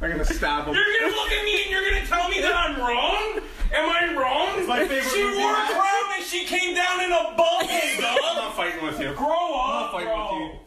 I'm 0.00 0.10
gonna 0.10 0.24
stab 0.24 0.66
him. 0.66 0.74
You're 0.74 0.84
gonna 1.00 1.14
look 1.14 1.30
at 1.30 1.44
me 1.44 1.62
and 1.62 1.70
you're 1.70 1.88
gonna 1.90 2.06
tell 2.06 2.28
me 2.28 2.40
that 2.40 2.54
I'm 2.54 2.78
wrong? 2.78 3.40
Am 3.74 3.88
I 3.88 4.14
wrong? 4.20 4.58
It's 4.58 4.68
my 4.68 4.80
favorite 4.80 5.04
She 5.12 5.22
movie. 5.24 5.38
wore 5.38 5.52
a 5.52 5.66
crown 5.66 6.04
and 6.16 6.24
she 6.24 6.44
came 6.44 6.74
down 6.74 7.00
in 7.02 7.12
a 7.12 7.22
bubble, 7.36 7.44
I'm 7.60 8.00
dog. 8.00 8.18
not 8.36 8.56
fighting 8.56 8.84
with 8.84 9.00
you. 9.00 9.12
Grow 9.14 9.26
I'm 9.28 9.70
not 9.70 9.84
up, 9.86 9.92
fighting 9.92 10.08
bro. 10.08 10.32
with 10.32 10.52
you. 10.52 10.58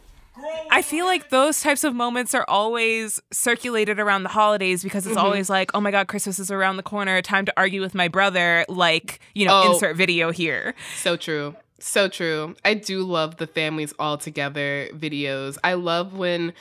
I 0.72 0.75
feel 0.86 1.06
like 1.06 1.30
those 1.30 1.62
types 1.62 1.84
of 1.84 1.94
moments 1.96 2.34
are 2.34 2.46
always 2.48 3.22
circulated 3.32 4.00
around 4.00 4.24
the 4.24 4.30
holidays 4.30 4.84
because 4.84 5.06
it's 5.08 5.18
Mhm. 5.18 5.24
always 5.24 5.50
like, 5.50 5.72
oh 5.74 5.82
my 5.82 5.92
God, 5.92 6.08
Christmas 6.08 6.40
is 6.40 6.52
around 6.52 6.78
the 6.78 6.84
corner. 6.84 7.22
Time 7.22 7.46
to 7.46 7.54
argue 7.58 7.82
with 7.82 7.94
my 7.96 8.08
brother. 8.08 8.66
Like, 8.70 9.20
you 9.34 9.46
know, 9.46 9.62
Oh. 9.66 9.74
insert 9.74 9.96
video 9.96 10.32
here. 10.32 10.74
So 10.98 11.18
true. 11.18 11.56
So 11.80 12.08
true. 12.08 12.56
I 12.64 12.74
do 12.76 13.04
love 13.04 13.38
the 13.38 13.48
families 13.48 13.94
all 14.00 14.18
together 14.18 14.88
videos. 14.94 15.58
I 15.64 15.74
love 15.74 16.14
when 16.14 16.54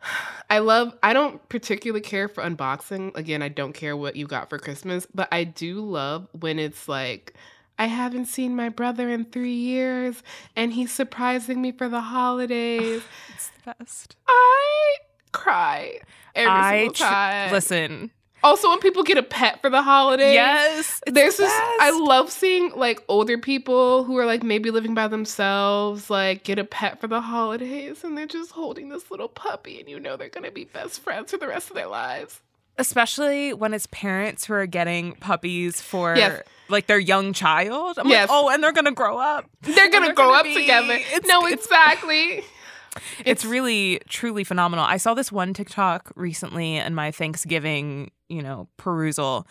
I 0.50 0.58
love 0.60 0.94
I 1.02 1.12
don't 1.12 1.46
particularly 1.48 2.00
care 2.00 2.28
for 2.28 2.42
unboxing. 2.42 3.14
Again, 3.16 3.42
I 3.42 3.48
don't 3.48 3.72
care 3.74 3.96
what 3.96 4.16
you 4.16 4.26
got 4.26 4.48
for 4.48 4.58
Christmas, 4.58 5.06
but 5.14 5.28
I 5.30 5.44
do 5.44 5.80
love 5.80 6.26
when 6.32 6.58
it's 6.58 6.88
like 6.88 7.34
I 7.80 7.86
haven't 7.86 8.26
seen 8.26 8.54
my 8.54 8.68
brother 8.68 9.08
in 9.08 9.24
3 9.24 9.50
years 9.52 10.22
and 10.54 10.72
he's 10.72 10.92
surprising 10.92 11.62
me 11.62 11.72
for 11.72 11.88
the 11.88 12.00
holidays. 12.02 13.02
It's 13.34 13.48
the 13.64 13.74
best. 13.78 14.16
I 14.28 14.96
cry 15.32 16.00
every 16.34 16.50
I 16.50 16.78
single 16.78 16.94
tr- 16.94 17.04
time. 17.04 17.52
listen. 17.52 18.10
Also, 18.42 18.70
when 18.70 18.78
people 18.80 19.02
get 19.02 19.18
a 19.18 19.22
pet 19.22 19.60
for 19.60 19.68
the 19.68 19.82
holidays, 19.82 20.32
Yes, 20.34 21.00
there's 21.06 21.36
the 21.36 21.42
this. 21.42 21.52
I 21.52 21.90
love 21.90 22.30
seeing 22.30 22.72
like 22.74 23.02
older 23.08 23.36
people 23.36 24.04
who 24.04 24.16
are 24.16 24.24
like 24.24 24.42
maybe 24.42 24.70
living 24.70 24.94
by 24.94 25.08
themselves, 25.08 26.08
like 26.08 26.42
get 26.44 26.58
a 26.58 26.64
pet 26.64 27.00
for 27.00 27.06
the 27.06 27.20
holidays, 27.20 28.02
and 28.02 28.16
they're 28.16 28.26
just 28.26 28.52
holding 28.52 28.88
this 28.88 29.10
little 29.10 29.28
puppy, 29.28 29.78
and 29.80 29.90
you 29.90 30.00
know 30.00 30.16
they're 30.16 30.30
gonna 30.30 30.50
be 30.50 30.64
best 30.64 31.00
friends 31.00 31.30
for 31.32 31.36
the 31.36 31.48
rest 31.48 31.68
of 31.68 31.76
their 31.76 31.86
lives. 31.88 32.40
Especially 32.78 33.52
when 33.52 33.74
it's 33.74 33.86
parents 33.86 34.46
who 34.46 34.54
are 34.54 34.66
getting 34.66 35.12
puppies 35.16 35.80
for 35.80 36.16
Yes. 36.16 36.42
like 36.68 36.86
their 36.86 36.98
young 36.98 37.32
child. 37.32 37.98
I'm 37.98 38.08
Yes. 38.08 38.28
like, 38.28 38.36
oh, 38.38 38.48
and 38.48 38.62
they're 38.64 38.72
gonna 38.72 38.92
grow 38.92 39.18
up. 39.18 39.44
They're 39.62 39.90
gonna 39.90 40.06
they're 40.06 40.14
grow 40.14 40.26
gonna 40.28 40.38
up 40.38 40.44
be- 40.44 40.54
together. 40.54 40.94
it's- 40.94 41.26
no, 41.26 41.46
it's- 41.46 41.64
exactly. 41.66 42.42
it's 43.24 43.44
really 43.44 44.00
truly 44.08 44.44
phenomenal. 44.44 44.84
I 44.84 44.96
saw 44.96 45.14
this 45.14 45.30
one 45.30 45.52
TikTok 45.52 46.10
recently 46.16 46.76
in 46.76 46.94
my 46.94 47.10
Thanksgiving, 47.10 48.10
you 48.28 48.42
know, 48.42 48.68
perusal 48.76 49.46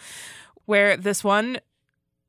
where 0.65 0.97
this 0.97 1.23
one 1.23 1.59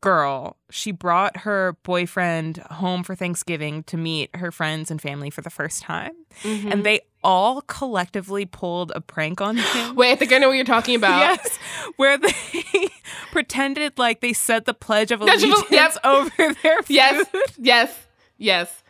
girl, 0.02 0.56
she 0.70 0.92
brought 0.92 1.38
her 1.38 1.76
boyfriend 1.82 2.56
home 2.70 3.02
for 3.02 3.14
Thanksgiving 3.14 3.82
to 3.84 3.96
meet 3.98 4.30
her 4.34 4.50
friends 4.50 4.90
and 4.90 5.00
family 5.00 5.28
for 5.30 5.42
the 5.42 5.50
first 5.50 5.82
time. 5.82 6.12
Mhm. 6.42 6.72
And 6.72 6.84
they 6.84 7.00
all 7.22 7.62
collectively 7.62 8.46
pulled 8.46 8.92
a 8.94 9.00
prank 9.00 9.40
on 9.40 9.56
him. 9.56 9.94
Wait, 9.96 10.12
I 10.12 10.16
think 10.16 10.32
I 10.32 10.38
know 10.38 10.48
what 10.48 10.54
you're 10.54 10.64
talking 10.64 10.94
about. 10.94 11.10
Yes, 11.20 11.58
where 11.96 12.16
they 12.16 12.32
pretended 13.32 13.98
like 13.98 14.20
they 14.20 14.32
said 14.32 14.64
the 14.64 14.74
Pledge 14.74 15.10
of 15.10 15.20
Pledge 15.20 15.42
of- 15.42 15.50
Allegiance 15.50 15.70
yep. 15.70 15.96
over 16.04 16.54
their 16.62 16.82
food. 16.82 16.90
Yes, 16.94 17.26
yes, 17.58 17.98
yes. 18.38 18.82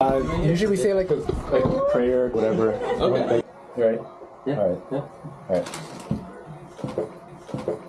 Uh, 0.00 0.22
usually 0.42 0.70
we 0.70 0.76
say 0.76 0.94
like 0.94 1.10
a, 1.10 1.14
like 1.14 1.64
a 1.64 1.80
prayer, 1.92 2.28
whatever. 2.28 2.72
Okay. 2.72 3.42
Right? 3.76 4.00
Yeah. 4.46 4.58
All 4.58 4.68
right. 4.70 4.82
Yeah. 4.90 4.98
All 5.48 5.56
right. 7.76 7.80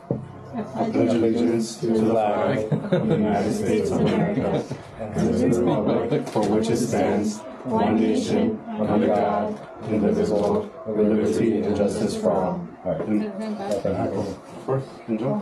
I 0.54 0.86
allegiance 0.86 1.78
to 1.78 1.88
the 1.88 2.12
flag 2.12 2.74
of 2.74 3.08
the 3.08 3.16
United 3.16 3.54
States 3.54 3.90
of 3.92 4.02
America 4.02 4.66
and 5.00 5.16
to 5.16 5.48
the 5.48 5.64
republic 5.64 6.28
for 6.28 6.46
which 6.50 6.70
it 6.70 6.78
stands, 6.78 7.40
one 7.64 7.96
nation, 7.96 8.60
under 8.68 9.08
God, 9.08 9.68
indivisible, 9.90 10.70
with 10.88 11.08
liberty 11.08 11.62
and 11.62 11.76
justice 11.76 12.18
for 12.20 12.32
all. 12.32 12.68
All 12.84 12.92
right. 12.92 13.08
And, 13.08 13.34
first, 14.66 14.90
enjoy. 15.08 15.40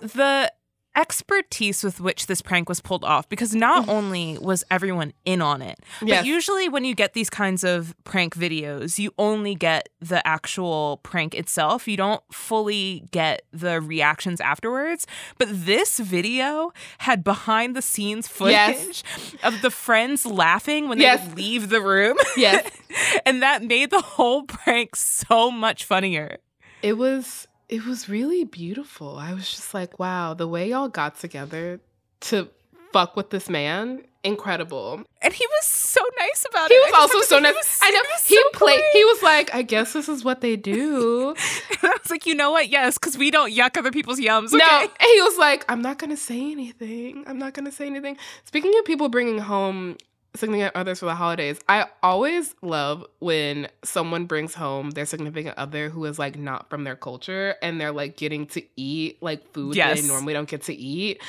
the 0.00 0.52
expertise 0.96 1.84
with 1.84 2.00
which 2.00 2.26
this 2.26 2.42
prank 2.42 2.68
was 2.68 2.80
pulled 2.80 3.04
off 3.04 3.28
because 3.28 3.54
not 3.54 3.82
mm-hmm. 3.82 3.90
only 3.90 4.38
was 4.38 4.64
everyone 4.70 5.12
in 5.24 5.40
on 5.40 5.62
it 5.62 5.78
Yes. 6.02 6.20
but 6.20 6.26
usually 6.26 6.68
when 6.68 6.84
you 6.84 6.94
get 6.96 7.12
these 7.14 7.30
kinds 7.30 7.62
of 7.62 7.94
prank 8.04 8.34
videos 8.34 8.98
you 8.98 9.12
only 9.16 9.54
get 9.54 9.88
the 10.00 10.26
actual 10.26 10.98
prank 11.04 11.34
itself 11.34 11.86
you 11.86 11.96
don't 11.96 12.22
fully 12.32 13.04
get 13.12 13.42
the 13.52 13.80
reactions 13.80 14.40
afterwards 14.40 15.06
but 15.38 15.48
this 15.50 15.98
video 16.00 16.72
had 16.98 17.22
behind 17.22 17.76
the 17.76 17.82
scenes 17.82 18.26
footage 18.26 18.50
Yes. 18.50 19.02
of 19.44 19.62
the 19.62 19.70
friends 19.70 20.26
laughing 20.26 20.88
when 20.88 20.98
they 20.98 21.04
Yes. 21.04 21.24
would 21.28 21.36
leave 21.36 21.68
the 21.68 21.80
room 21.80 22.16
Yes. 22.36 22.68
and 23.26 23.42
that 23.42 23.62
made 23.62 23.90
the 23.90 24.00
whole 24.02 24.42
prank 24.42 24.96
so 24.96 25.52
much 25.52 25.84
funnier 25.84 26.38
It 26.82 26.94
was 26.94 27.46
it 27.70 27.86
was 27.86 28.08
really 28.08 28.42
beautiful. 28.44 29.16
I 29.16 29.32
was 29.32 29.48
just 29.48 29.72
like, 29.72 29.98
wow, 29.98 30.34
the 30.34 30.48
way 30.48 30.70
y'all 30.70 30.88
got 30.88 31.18
together 31.18 31.80
to 32.22 32.48
fuck 32.92 33.14
with 33.14 33.30
this 33.30 33.48
man, 33.48 34.02
incredible. 34.24 35.04
and 35.22 35.32
he 35.32 35.46
was 35.46 35.66
so 35.66 36.00
nice 36.18 36.44
about 36.50 36.68
it. 36.68 36.74
He 36.74 36.78
it 36.78 36.92
was 36.92 37.00
also 37.00 37.20
so 37.20 37.38
nice. 37.38 37.80
he 37.80 37.86
I 37.86 37.90
know 37.92 38.00
was 38.12 38.26
he 38.26 38.34
so 38.34 38.42
played. 38.54 38.82
He 38.92 39.04
was 39.04 39.22
like, 39.22 39.54
I 39.54 39.62
guess 39.62 39.92
this 39.92 40.08
is 40.08 40.24
what 40.24 40.40
they 40.40 40.56
do. 40.56 41.34
I 41.82 41.96
was 42.02 42.10
like, 42.10 42.26
you 42.26 42.34
know 42.34 42.50
what? 42.50 42.68
Yes, 42.68 42.98
because 42.98 43.16
we 43.16 43.30
don't 43.30 43.52
yuck 43.52 43.78
other 43.78 43.92
people's 43.92 44.18
yums. 44.18 44.52
No, 44.52 44.58
and 44.80 44.90
he 45.00 45.22
was 45.22 45.38
like, 45.38 45.64
I'm 45.68 45.80
not 45.80 45.98
gonna 45.98 46.16
say 46.16 46.50
anything. 46.50 47.22
I'm 47.28 47.38
not 47.38 47.54
gonna 47.54 47.72
say 47.72 47.86
anything. 47.86 48.16
Speaking 48.44 48.72
of 48.80 48.84
people 48.84 49.08
bringing 49.08 49.38
home 49.38 49.96
significant 50.34 50.76
others 50.76 51.00
for 51.00 51.06
the 51.06 51.14
holidays, 51.14 51.58
I 51.68 51.86
always 52.02 52.54
love 52.62 53.04
when 53.18 53.68
someone 53.84 54.26
brings 54.26 54.54
home 54.54 54.90
their 54.90 55.06
significant 55.06 55.58
other 55.58 55.88
who 55.88 56.04
is 56.04 56.18
like 56.18 56.38
not 56.38 56.70
from 56.70 56.84
their 56.84 56.96
culture 56.96 57.56
and 57.62 57.80
they're 57.80 57.92
like 57.92 58.16
getting 58.16 58.46
to 58.48 58.62
eat 58.76 59.22
like 59.22 59.52
food 59.52 59.72
that 59.72 59.76
Yes. 59.76 60.02
they 60.02 60.06
normally 60.08 60.32
don't 60.32 60.48
get 60.48 60.62
to 60.64 60.74
eat, 60.74 61.20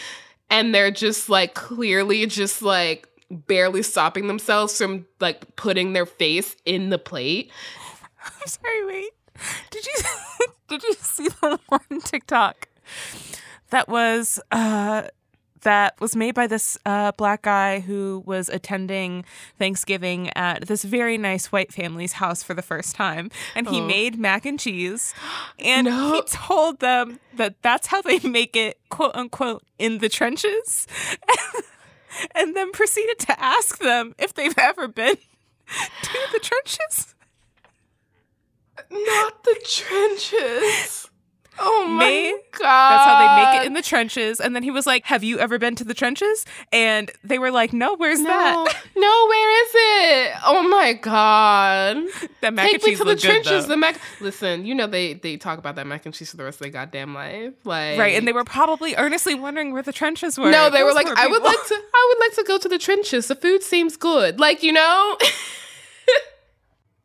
and 0.50 0.74
they're 0.76 0.92
just 0.92 1.30
like 1.30 1.54
clearly 1.54 2.26
just 2.26 2.62
like 2.62 3.08
barely 3.30 3.82
stopping 3.82 4.28
themselves 4.28 4.78
from 4.78 5.06
like 5.20 5.56
putting 5.56 5.94
their 5.94 6.06
face 6.06 6.56
in 6.66 6.90
the 6.90 6.98
plate. 7.00 7.50
I'm 8.26 8.48
sorry. 8.48 8.86
Wait, 8.86 9.10
did 9.72 9.86
you 9.86 9.94
did 10.68 10.84
you 10.84 10.94
see 10.94 11.28
the 11.28 11.60
one 11.70 12.02
TikTok 12.02 12.68
that 13.72 13.88
was 13.88 14.40
uh 14.52 15.04
that 15.62 16.00
was 16.00 16.15
made 16.15 16.34
by 16.36 16.47
this 16.47 16.78
uh, 16.86 17.12
black 17.13 17.43
guy 17.43 17.80
who 17.82 18.24
was 18.26 18.50
attending 18.50 19.24
Thanksgiving 19.60 20.30
at 20.36 20.67
this 20.67 20.84
very 20.84 21.17
nice 21.17 21.52
white 21.52 21.71
family's 21.74 22.13
house 22.13 22.43
for 22.43 22.54
the 22.54 22.62
first 22.62 22.95
time, 22.95 23.30
and 23.56 23.67
he 23.69 23.80
Oh. 23.80 23.86
made 23.86 24.17
mac 24.19 24.45
and 24.45 24.60
cheese, 24.60 25.13
and 25.60 25.86
No. 25.88 26.13
he 26.13 26.21
told 26.24 26.80
them 26.80 27.19
that 27.36 27.56
that's 27.62 27.88
how 27.88 28.02
they 28.02 28.19
make 28.19 28.56
it, 28.56 28.80
quote 28.89 29.15
unquote, 29.15 29.63
in 29.80 30.00
the 30.00 30.10
trenches, 30.10 30.88
and 32.36 32.56
then 32.56 32.71
proceeded 32.71 33.19
to 33.19 33.39
ask 33.39 33.80
them 33.80 34.15
if 34.17 34.34
they've 34.34 34.58
ever 34.58 34.88
been 34.88 35.15
to 35.15 36.19
the 36.34 36.39
trenches. 36.39 37.13
Not 38.89 39.43
the 39.43 39.60
trenches. 39.65 41.10
Oh 41.63 41.86
my 41.88 42.00
May- 42.06 42.32
god. 42.52 42.91
That's 42.91 43.06
how 43.06 43.19
they 43.19 43.43
make 43.54 43.62
it 43.62 43.67
in 43.67 43.74
the 43.74 43.82
trenches. 43.82 44.39
And 44.39 44.56
then 44.56 44.63
he 44.63 44.71
was 44.71 44.86
like, 44.88 45.06
Have 45.06 45.24
you 45.24 45.39
ever 45.39 45.58
been 45.60 45.76
to 45.76 45.84
the 45.84 45.93
trenches? 45.93 46.45
And 46.71 47.12
they 47.24 47.39
were 47.39 47.52
like, 47.52 47.71
No, 47.74 47.95
where's 47.95 48.19
no, 48.19 48.28
that? 48.30 48.76
no, 48.95 49.26
where 49.30 49.63
is 49.63 49.71
it? 49.76 50.38
Oh 50.45 50.67
my 50.67 50.93
god! 50.93 51.97
That 52.41 52.54
mac 52.54 52.65
Take 52.65 52.76
and 52.76 52.84
me 52.84 52.89
cheese 52.91 52.97
to 53.00 53.04
the 53.06 53.15
good, 53.15 53.21
trenches. 53.21 53.67
The 53.67 53.78
mac. 53.78 54.00
Listen, 54.19 54.65
you 54.65 54.74
know 54.76 54.88
they 54.88 55.13
they 55.13 55.38
talk 55.38 55.60
about 55.60 55.76
that 55.76 55.88
mac 55.88 56.06
and 56.06 56.13
cheese 56.15 56.32
for 56.32 56.38
the 56.38 56.43
rest 56.43 56.56
of 56.58 56.63
their 56.63 56.71
goddamn 56.71 57.13
life. 57.13 57.54
Like 57.63 58.00
Right. 58.00 58.15
And 58.15 58.28
they 58.28 58.34
were 58.34 58.43
probably 58.43 58.95
earnestly 58.95 59.36
wondering 59.36 59.71
where 59.71 59.84
the 59.84 59.93
trenches 59.93 60.38
were. 60.38 60.50
no, 60.52 60.69
they 60.69 60.84
were 60.84 60.93
like, 60.93 61.06
poor 61.08 61.15
I 61.17 61.28
would 61.28 61.43
like 61.43 61.65
to, 61.67 61.76
I 61.76 62.08
would 62.10 62.26
like 62.26 62.36
to 62.38 62.43
go 62.43 62.58
to 62.58 62.67
the 62.69 62.78
trenches. 62.80 63.28
The 63.28 63.36
food 63.36 63.63
seems 63.63 63.97
good. 63.97 64.39
Like 64.39 64.63
you 64.63 64.71
know. 64.74 65.17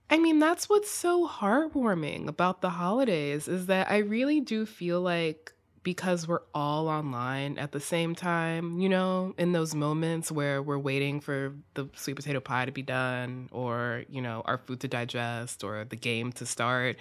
I 0.08 0.18
mean, 0.18 0.38
that's 0.38 0.68
what's 0.68 0.90
so 0.90 1.26
heartwarming 1.26 2.28
about 2.28 2.60
the 2.60 2.70
holidays 2.70 3.48
is 3.48 3.66
that 3.66 3.90
I 3.90 3.98
really 3.98 4.40
do 4.40 4.64
feel 4.64 5.00
like 5.00 5.52
because 5.82 6.26
we're 6.26 6.42
all 6.52 6.88
online 6.88 7.58
at 7.58 7.70
the 7.70 7.78
same 7.80 8.14
time, 8.14 8.80
you 8.80 8.88
know, 8.88 9.34
in 9.38 9.52
those 9.52 9.74
moments 9.74 10.32
where 10.32 10.60
we're 10.60 10.78
waiting 10.78 11.20
for 11.20 11.54
the 11.74 11.88
sweet 11.94 12.16
potato 12.16 12.40
pie 12.40 12.64
to 12.64 12.72
be 12.72 12.82
done 12.82 13.48
or, 13.52 14.04
you 14.08 14.20
know, 14.20 14.42
our 14.46 14.58
food 14.58 14.80
to 14.80 14.88
digest 14.88 15.62
or 15.62 15.84
the 15.84 15.94
game 15.96 16.32
to 16.32 16.46
start. 16.46 16.96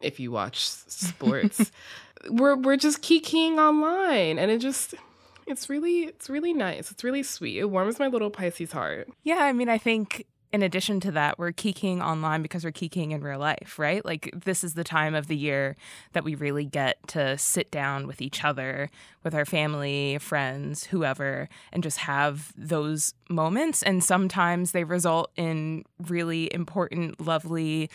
if 0.00 0.20
you 0.20 0.30
watch 0.30 0.66
sports. 0.66 1.70
we're 2.28 2.56
we're 2.56 2.76
just 2.76 3.02
kikiing 3.02 3.56
online 3.58 4.38
and 4.38 4.50
it 4.50 4.58
just 4.58 4.94
it's 5.46 5.68
really 5.68 6.04
it's 6.04 6.28
really 6.28 6.52
nice. 6.52 6.90
It's 6.90 7.04
really 7.04 7.22
sweet. 7.22 7.58
It 7.58 7.70
warms 7.70 7.98
my 7.98 8.08
little 8.08 8.30
Pisces 8.30 8.72
heart. 8.72 9.08
Yeah, 9.22 9.40
I 9.40 9.52
mean, 9.52 9.68
I 9.68 9.78
think 9.78 10.26
in 10.54 10.62
addition 10.62 11.00
to 11.00 11.10
that, 11.10 11.36
we're 11.36 11.50
kikiing 11.50 12.00
online 12.00 12.40
because 12.40 12.64
we're 12.64 12.70
kikiing 12.70 13.10
in 13.10 13.22
real 13.22 13.40
life, 13.40 13.76
right? 13.76 14.04
Like, 14.04 14.30
this 14.44 14.62
is 14.62 14.74
the 14.74 14.84
time 14.84 15.16
of 15.16 15.26
the 15.26 15.36
year 15.36 15.74
that 16.12 16.22
we 16.22 16.36
really 16.36 16.64
get 16.64 16.96
to 17.08 17.36
sit 17.36 17.72
down 17.72 18.06
with 18.06 18.22
each 18.22 18.44
other, 18.44 18.88
with 19.24 19.34
our 19.34 19.44
family, 19.44 20.16
friends, 20.20 20.84
whoever, 20.84 21.48
and 21.72 21.82
just 21.82 21.98
have 21.98 22.52
those 22.56 23.14
moments. 23.28 23.82
And 23.82 24.04
sometimes 24.04 24.70
they 24.70 24.84
result 24.84 25.32
in 25.36 25.84
really 26.06 26.48
important, 26.54 27.20
lovely 27.20 27.90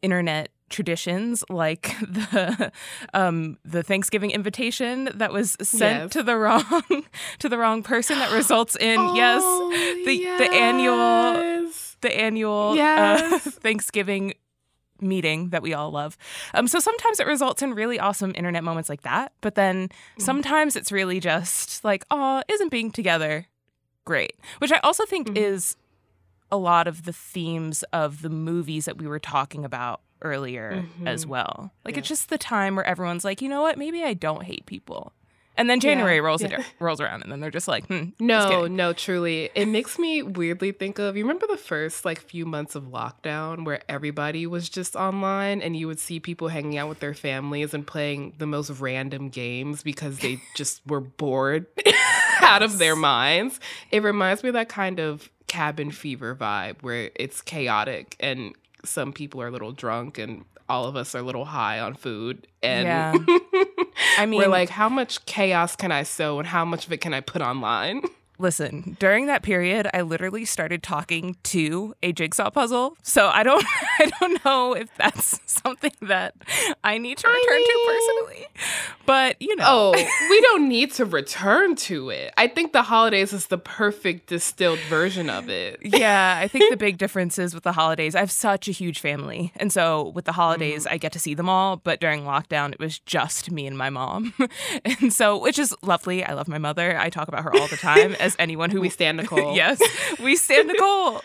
internet 0.00 0.50
traditions 0.70 1.44
like 1.50 1.94
the 2.00 2.70
um 3.12 3.58
the 3.64 3.82
Thanksgiving 3.82 4.30
invitation 4.30 5.08
that 5.14 5.32
was 5.32 5.56
sent 5.62 6.04
Yes. 6.04 6.12
to 6.12 6.22
the 6.22 6.36
wrong 6.36 6.64
to 7.38 7.48
the 7.48 7.58
wrong 7.58 7.82
person 7.82 8.18
that 8.18 8.32
results 8.32 8.76
in 8.76 8.98
yes 9.14 9.42
the 10.04 10.18
the 10.38 10.48
annual 10.54 11.34
the 12.04 12.16
annual 12.16 12.76
uh, 12.78 13.38
Thanksgiving 13.40 14.34
meeting 15.00 15.48
that 15.50 15.60
we 15.62 15.74
all 15.74 15.90
love. 15.90 16.16
Um, 16.54 16.68
so 16.68 16.78
sometimes 16.78 17.18
it 17.18 17.26
results 17.26 17.60
in 17.62 17.74
really 17.74 17.98
awesome 17.98 18.32
internet 18.36 18.62
moments 18.62 18.88
like 18.88 19.02
that, 19.02 19.32
but 19.40 19.56
then 19.56 19.88
sometimes 20.18 20.76
it's 20.76 20.92
really 20.92 21.18
just 21.18 21.82
like, 21.84 22.04
oh, 22.12 22.42
isn't 22.48 22.70
being 22.70 22.92
together 22.92 23.46
great? 24.04 24.36
Which 24.58 24.70
I 24.72 24.78
also 24.84 25.04
think 25.04 25.36
is 25.36 25.76
a 26.52 26.56
lot 26.56 26.86
of 26.86 27.04
the 27.04 27.12
themes 27.12 27.82
of 27.92 28.22
the 28.22 28.30
movies 28.30 28.84
that 28.84 28.98
we 28.98 29.06
were 29.08 29.18
talking 29.18 29.64
about 29.64 30.00
earlier 30.22 30.84
as 31.04 31.24
Mhm. 31.24 31.28
well. 31.28 31.72
Like 31.84 31.94
Yeah. 31.96 31.98
it's 32.00 32.08
just 32.08 32.28
the 32.28 32.38
time 32.38 32.76
where 32.76 32.84
everyone's 32.86 33.24
like, 33.24 33.42
you 33.42 33.48
know 33.48 33.62
what, 33.62 33.76
maybe 33.76 34.04
I 34.04 34.14
don't 34.14 34.44
hate 34.44 34.64
people. 34.64 35.12
And 35.56 35.70
then 35.70 35.78
January 35.80 36.16
Yeah, 36.16 36.20
rolls 36.22 36.42
yeah. 36.42 36.58
it 36.60 36.66
rolls 36.80 37.00
around 37.00 37.22
and 37.22 37.30
then 37.30 37.40
they're 37.40 37.50
just 37.50 37.68
like, 37.68 37.86
hmm, 37.86 38.10
No, 38.18 38.48
kidding. 38.62 38.76
no, 38.76 38.92
truly. 38.92 39.50
It 39.54 39.66
makes 39.66 39.98
me 39.98 40.22
weirdly 40.22 40.72
think 40.72 40.98
of 40.98 41.16
you 41.16 41.22
remember 41.24 41.46
the 41.46 41.56
first 41.56 42.04
like 42.04 42.20
few 42.20 42.44
months 42.44 42.74
of 42.74 42.84
lockdown 42.84 43.64
where 43.64 43.80
everybody 43.88 44.46
was 44.46 44.68
just 44.68 44.96
online 44.96 45.62
and 45.62 45.76
you 45.76 45.86
would 45.86 46.00
see 46.00 46.18
people 46.20 46.48
hanging 46.48 46.76
out 46.78 46.88
with 46.88 47.00
their 47.00 47.14
families 47.14 47.72
and 47.74 47.86
playing 47.86 48.34
the 48.38 48.46
most 48.46 48.70
random 48.80 49.28
games 49.28 49.82
because 49.82 50.18
they 50.18 50.40
just 50.56 50.80
were 50.86 51.00
bored 51.00 51.66
out 52.40 52.62
of 52.62 52.78
their 52.78 52.96
minds. 52.96 53.60
It 53.90 54.02
reminds 54.02 54.42
me 54.42 54.48
of 54.48 54.54
that 54.54 54.68
kind 54.68 54.98
of 54.98 55.30
cabin 55.46 55.90
fever 55.92 56.34
vibe 56.34 56.76
where 56.82 57.10
it's 57.14 57.40
chaotic 57.40 58.16
and 58.18 58.54
some 58.84 59.12
people 59.12 59.40
are 59.40 59.46
a 59.48 59.50
little 59.50 59.72
drunk 59.72 60.18
and 60.18 60.44
all 60.68 60.86
of 60.86 60.96
us 60.96 61.14
are 61.14 61.18
a 61.18 61.22
little 61.22 61.44
high 61.44 61.80
on 61.80 61.94
food 61.94 62.46
and 62.62 62.86
Yeah. 62.86 63.12
I 64.18 64.20
we're 64.20 64.26
mean- 64.26 64.50
like 64.50 64.68
how 64.70 64.88
much 64.88 65.24
chaos 65.26 65.76
can 65.76 65.92
I 65.92 66.02
sow 66.04 66.38
and 66.38 66.48
how 66.48 66.64
much 66.64 66.86
of 66.86 66.92
it 66.92 66.98
can 67.00 67.12
I 67.14 67.20
put 67.20 67.42
online? 67.42 68.02
Listen, 68.38 68.96
during 68.98 69.26
that 69.26 69.42
period, 69.42 69.88
I 69.94 70.00
literally 70.02 70.44
started 70.44 70.82
talking 70.82 71.36
to 71.44 71.94
a 72.02 72.12
jigsaw 72.12 72.50
puzzle. 72.50 72.96
So 73.02 73.28
I 73.28 73.42
don't 73.44 73.64
I 73.98 74.10
don't 74.20 74.44
know 74.44 74.74
if 74.74 74.88
that's 74.96 75.38
something 75.46 75.92
that 76.02 76.34
I 76.82 76.98
need 76.98 77.18
to 77.18 77.28
return 77.28 77.60
to 77.62 77.84
personally. 77.86 78.46
But, 79.06 79.36
you 79.40 79.54
know. 79.56 79.64
Oh, 79.66 79.92
we 80.30 80.40
don't 80.40 80.68
need 80.68 80.92
to 80.94 81.04
return 81.04 81.76
to 81.76 82.10
it. 82.10 82.32
I 82.36 82.48
think 82.48 82.72
the 82.72 82.82
holidays 82.82 83.32
is 83.32 83.46
the 83.46 83.58
perfect 83.58 84.28
distilled 84.28 84.78
version 84.88 85.30
of 85.30 85.48
it. 85.48 85.78
yeah, 85.82 86.38
I 86.40 86.48
think 86.48 86.70
the 86.70 86.76
big 86.76 86.98
difference 86.98 87.38
is 87.38 87.54
with 87.54 87.62
the 87.64 87.72
holidays. 87.72 88.14
I 88.14 88.20
have 88.20 88.30
such 88.30 88.66
a 88.68 88.72
huge 88.72 88.98
family. 89.00 89.52
And 89.56 89.72
so 89.72 90.08
with 90.08 90.24
the 90.24 90.32
Mm. 90.32 90.36
holidays, 90.36 90.86
I 90.86 90.96
get 90.96 91.12
to 91.12 91.18
see 91.20 91.34
them 91.34 91.48
all. 91.48 91.76
But 91.76 92.00
during 92.00 92.22
lockdown, 92.24 92.72
it 92.72 92.80
was 92.80 92.98
just 92.98 93.50
me 93.52 93.66
and 93.68 93.78
my 93.78 93.90
mom. 93.90 94.34
and 94.84 95.12
so, 95.12 95.38
which 95.38 95.58
is 95.58 95.74
lovely. 95.82 96.24
I 96.24 96.32
love 96.34 96.48
my 96.48 96.58
mother. 96.58 96.98
I 96.98 97.08
talk 97.10 97.28
about 97.28 97.44
her 97.44 97.54
all 97.54 97.68
the 97.68 97.76
time 97.76 98.16
as 98.24 98.36
anyone 98.38 98.70
who. 98.70 98.80
We 98.80 98.88
stand 98.88 99.18
Nicole. 99.18 99.54
yes, 99.56 99.80
we 100.20 100.36
stand 100.36 100.68
Nicole. 100.68 101.22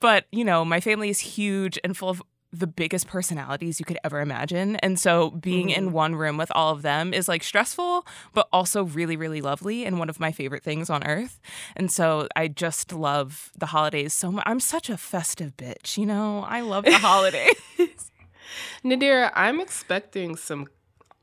But, 0.00 0.26
you 0.32 0.44
know, 0.44 0.64
my 0.64 0.80
family 0.80 1.10
is 1.10 1.20
huge 1.20 1.78
and 1.84 1.96
full 1.96 2.08
of 2.08 2.22
the 2.52 2.66
biggest 2.66 3.06
personalities 3.06 3.78
you 3.78 3.84
could 3.84 3.98
ever 4.04 4.20
imagine. 4.20 4.76
And 4.76 4.98
so 4.98 5.30
being 5.30 5.70
in 5.70 5.86
mm-hmm. 5.86 5.92
one 5.92 6.16
room 6.16 6.38
with 6.38 6.50
all 6.54 6.72
of 6.72 6.82
them 6.82 7.12
is 7.12 7.28
like 7.28 7.42
stressful, 7.42 8.06
but 8.32 8.48
also 8.52 8.84
really, 8.84 9.16
really 9.16 9.42
lovely 9.42 9.84
and 9.84 9.98
one 9.98 10.08
of 10.08 10.18
my 10.18 10.32
favorite 10.32 10.64
things 10.64 10.88
on 10.88 11.04
earth. 11.04 11.40
And 11.76 11.92
so 11.92 12.26
I 12.34 12.48
just 12.48 12.92
love 12.92 13.50
the 13.56 13.66
holidays 13.66 14.14
so 14.14 14.32
much. 14.32 14.44
I'm 14.46 14.60
such 14.60 14.88
a 14.88 14.96
festive 14.96 15.56
bitch, 15.56 15.98
you 15.98 16.06
know? 16.06 16.44
I 16.48 16.62
love 16.62 16.84
the 16.84 16.92
holidays. 16.98 17.54
Nadira, 18.82 19.30
I'm 19.34 19.60
expecting 19.60 20.34
some 20.36 20.68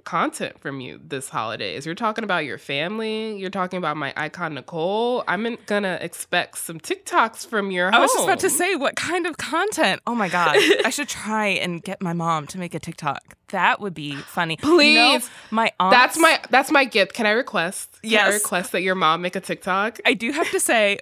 content 0.05 0.59
from 0.59 0.79
you 0.79 0.99
this 1.03 1.29
holidays. 1.29 1.85
You're 1.85 1.95
talking 1.95 2.23
about 2.23 2.45
your 2.45 2.57
family. 2.57 3.37
You're 3.37 3.49
talking 3.49 3.77
about 3.77 3.97
my 3.97 4.13
icon 4.15 4.53
Nicole. 4.53 5.23
I'm 5.27 5.57
gonna 5.65 5.97
expect 6.01 6.57
some 6.59 6.79
TikToks 6.79 7.45
from 7.47 7.71
your 7.71 7.87
home. 7.91 7.95
I 7.95 7.99
was 7.99 8.13
just 8.13 8.23
about 8.23 8.39
to 8.39 8.49
say, 8.49 8.75
what 8.75 8.95
kind 8.95 9.25
of 9.27 9.37
content? 9.37 10.01
Oh 10.07 10.15
my 10.15 10.29
God. 10.29 10.55
I 10.85 10.89
should 10.89 11.09
try 11.09 11.47
and 11.47 11.83
get 11.83 12.01
my 12.01 12.13
mom 12.13 12.47
to 12.47 12.57
make 12.57 12.73
a 12.73 12.79
TikTok. 12.79 13.35
That 13.49 13.79
would 13.81 13.93
be 13.93 14.15
funny. 14.15 14.57
Please. 14.57 15.29
my 15.51 15.71
aunt. 15.79 15.91
That's 15.91 16.17
my 16.17 16.39
that's 16.49 16.71
my 16.71 16.85
gift. 16.85 17.13
Can 17.13 17.25
I 17.25 17.31
request? 17.31 17.99
Can 18.01 18.09
I 18.09 18.11
Yes. 18.11 18.33
request 18.35 18.71
that 18.71 18.81
your 18.81 18.95
mom 18.95 19.21
make 19.21 19.35
a 19.35 19.41
TikTok? 19.41 19.99
I 20.05 20.13
do 20.13 20.31
have 20.31 20.49
to 20.51 20.59
say, 20.59 20.99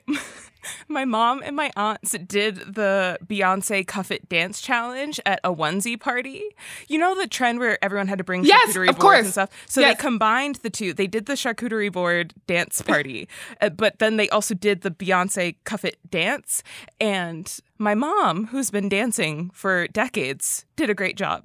my 0.87 1.05
mom 1.05 1.41
and 1.43 1.55
my 1.55 1.71
aunts 1.75 2.11
did 2.27 2.55
the 2.75 3.17
Beyonce 3.25 3.85
Cuff 3.85 4.11
It 4.11 4.27
Dance 4.29 4.61
Challenge 4.61 5.19
at 5.25 5.39
a 5.43 5.53
onesie 5.53 5.99
party. 5.99 6.43
You 6.87 6.97
know 6.99 7.15
the 7.15 7.27
trend 7.27 7.59
where 7.59 7.83
everyone 7.83 8.07
had 8.07 8.17
to 8.17 8.23
bring 8.23 8.43
Yes, 8.45 8.69
charcuterie 8.73 8.85
boards 8.87 8.97
course. 8.99 9.19
and 9.25 9.31
stuff? 9.31 9.49
So 9.67 9.81
Yes. 9.81 9.97
they 9.97 10.01
combined 10.01 10.55
the 10.57 10.69
two. 10.69 10.93
They 10.93 11.07
did 11.07 11.25
the 11.25 11.33
charcuterie 11.33 11.91
board 11.91 12.33
dance 12.47 12.81
party, 12.81 13.27
uh, 13.61 13.69
but 13.69 13.99
then 13.99 14.17
they 14.17 14.29
also 14.29 14.53
did 14.53 14.81
the 14.81 14.91
Beyonce 14.91 15.55
Cuff 15.63 15.83
It 15.85 15.97
dance. 16.09 16.63
And 16.99 17.51
my 17.77 17.95
mom, 17.95 18.47
who's 18.47 18.71
been 18.71 18.89
dancing 18.89 19.49
for 19.53 19.87
decades, 19.87 20.65
did 20.75 20.89
a 20.89 20.93
great 20.93 21.17
job. 21.17 21.43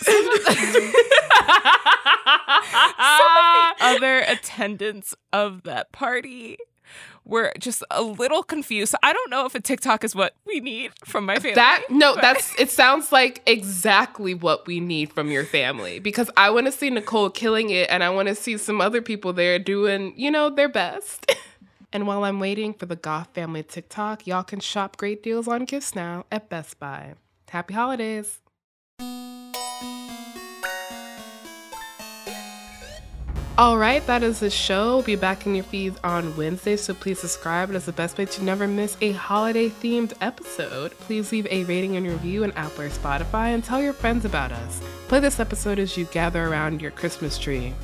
Some 0.00 0.14
of 0.14 0.44
the 0.44 0.92
other 3.80 4.18
attendants 4.20 5.14
of 5.32 5.62
that 5.64 5.90
party 5.92 6.56
were 7.28 7.52
just 7.58 7.84
a 7.90 8.02
little 8.02 8.42
confused. 8.42 8.90
So 8.90 8.98
I 9.02 9.12
don't 9.12 9.30
know 9.30 9.46
if 9.46 9.54
a 9.54 9.60
TikTok 9.60 10.02
is 10.02 10.14
what 10.16 10.34
we 10.44 10.58
need 10.58 10.92
from 11.04 11.26
my 11.26 11.36
family. 11.36 11.54
That 11.54 11.84
no, 11.90 12.14
but- 12.14 12.22
that's 12.22 12.58
it 12.58 12.70
sounds 12.70 13.12
like 13.12 13.42
exactly 13.46 14.34
what 14.34 14.66
we 14.66 14.80
need 14.80 15.12
from 15.12 15.30
your 15.30 15.44
family 15.44 16.00
because 16.00 16.30
I 16.36 16.50
want 16.50 16.66
to 16.66 16.72
see 16.72 16.90
Nicole 16.90 17.30
killing 17.30 17.70
it 17.70 17.88
and 17.90 18.02
I 18.02 18.10
want 18.10 18.28
to 18.28 18.34
see 18.34 18.56
some 18.56 18.80
other 18.80 19.02
people 19.02 19.32
there 19.32 19.58
doing, 19.58 20.14
you 20.16 20.30
know, 20.30 20.50
their 20.50 20.68
best. 20.68 21.30
and 21.92 22.06
while 22.06 22.24
I'm 22.24 22.40
waiting 22.40 22.72
for 22.72 22.86
the 22.86 22.96
Goffe 22.96 23.28
family 23.28 23.62
TikTok, 23.62 24.26
y'all 24.26 24.42
can 24.42 24.60
shop 24.60 24.96
great 24.96 25.22
deals 25.22 25.46
on 25.46 25.66
gifts 25.66 25.94
now 25.94 26.24
at 26.32 26.48
Best 26.48 26.80
Buy. 26.80 27.14
Happy 27.50 27.74
holidays. 27.74 28.40
All 33.58 33.76
right, 33.76 34.06
that 34.06 34.22
is 34.22 34.38
the 34.38 34.50
show. 34.50 34.94
We'll 34.94 35.02
be 35.02 35.16
back 35.16 35.44
in 35.44 35.52
your 35.52 35.64
feeds 35.64 35.98
on 36.04 36.36
Wednesday, 36.36 36.76
so 36.76 36.94
please 36.94 37.18
subscribe. 37.18 37.70
It 37.70 37.74
is 37.74 37.86
the 37.86 37.92
best 37.92 38.16
way 38.16 38.24
to 38.24 38.44
never 38.44 38.68
miss 38.68 38.96
a 39.00 39.10
holiday 39.10 39.68
themed 39.68 40.12
episode. 40.20 40.92
Please 41.00 41.32
leave 41.32 41.48
a 41.50 41.64
rating 41.64 41.96
and 41.96 42.06
review 42.06 42.44
on 42.44 42.52
Apple 42.52 42.82
or 42.82 42.88
Spotify 42.88 43.48
and 43.52 43.64
tell 43.64 43.82
your 43.82 43.94
friends 43.94 44.24
about 44.24 44.52
us. 44.52 44.80
Play 45.08 45.18
this 45.18 45.40
episode 45.40 45.80
as 45.80 45.96
you 45.96 46.04
gather 46.04 46.46
around 46.46 46.80
your 46.80 46.92
Christmas 46.92 47.36
tree. 47.36 47.74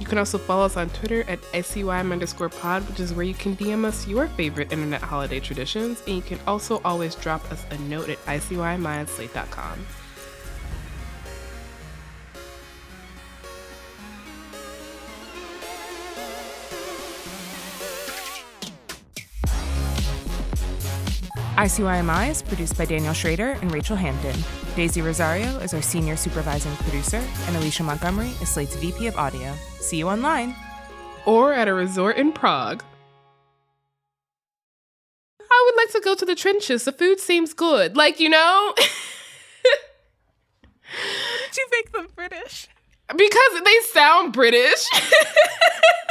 You 0.00 0.06
can 0.06 0.18
also 0.18 0.38
follow 0.38 0.64
us 0.64 0.76
on 0.76 0.90
Twitter 0.90 1.22
at 1.28 1.40
ICYMI 1.52 2.10
underscore 2.10 2.48
pod, 2.48 2.82
which 2.88 2.98
is 2.98 3.14
where 3.14 3.24
you 3.24 3.34
can 3.34 3.56
DM 3.56 3.84
us 3.84 4.08
your 4.08 4.26
favorite 4.26 4.72
internet 4.72 5.02
holiday 5.02 5.38
traditions. 5.38 6.02
And 6.08 6.16
you 6.16 6.22
can 6.22 6.40
also 6.48 6.80
always 6.84 7.14
drop 7.14 7.48
us 7.52 7.64
a 7.70 7.78
note 7.78 8.08
at 8.08 8.18
ICYMI@slate.com. 8.26 9.86
ICYMI 21.56 22.30
is 22.30 22.42
produced 22.42 22.76
by 22.76 22.84
Daniel 22.84 23.14
Schroeder 23.14 23.50
and 23.62 23.72
Rachel 23.72 23.94
Hampton. 23.94 24.34
Daisy 24.74 25.02
Rosario 25.02 25.56
is 25.58 25.72
our 25.72 25.82
senior 25.82 26.16
supervising 26.16 26.74
producer, 26.76 27.22
and 27.46 27.56
Alicia 27.56 27.84
Montgomery 27.84 28.30
is 28.42 28.48
Slate's 28.48 28.74
VP 28.74 29.06
of 29.06 29.16
Audio. 29.16 29.54
See 29.78 29.96
you 29.98 30.08
online. 30.08 30.56
Or 31.26 31.52
at 31.52 31.68
a 31.68 31.74
resort 31.74 32.16
in 32.16 32.32
Prague. 32.32 32.82
I 35.40 35.62
would 35.66 35.76
like 35.76 35.92
to 35.92 36.00
go 36.00 36.16
to 36.16 36.24
the 36.24 36.34
trenches. 36.34 36.84
The 36.84 36.92
food 36.92 37.20
seems 37.20 37.54
good. 37.54 37.96
Like, 37.96 38.18
you 38.18 38.30
know? 38.30 38.74
Did 38.76 38.86
you 41.56 41.66
make 41.70 41.92
them 41.92 42.08
British? 42.16 42.66
because 43.16 43.62
they 43.64 43.78
sound 43.92 44.32
British. 44.32 44.88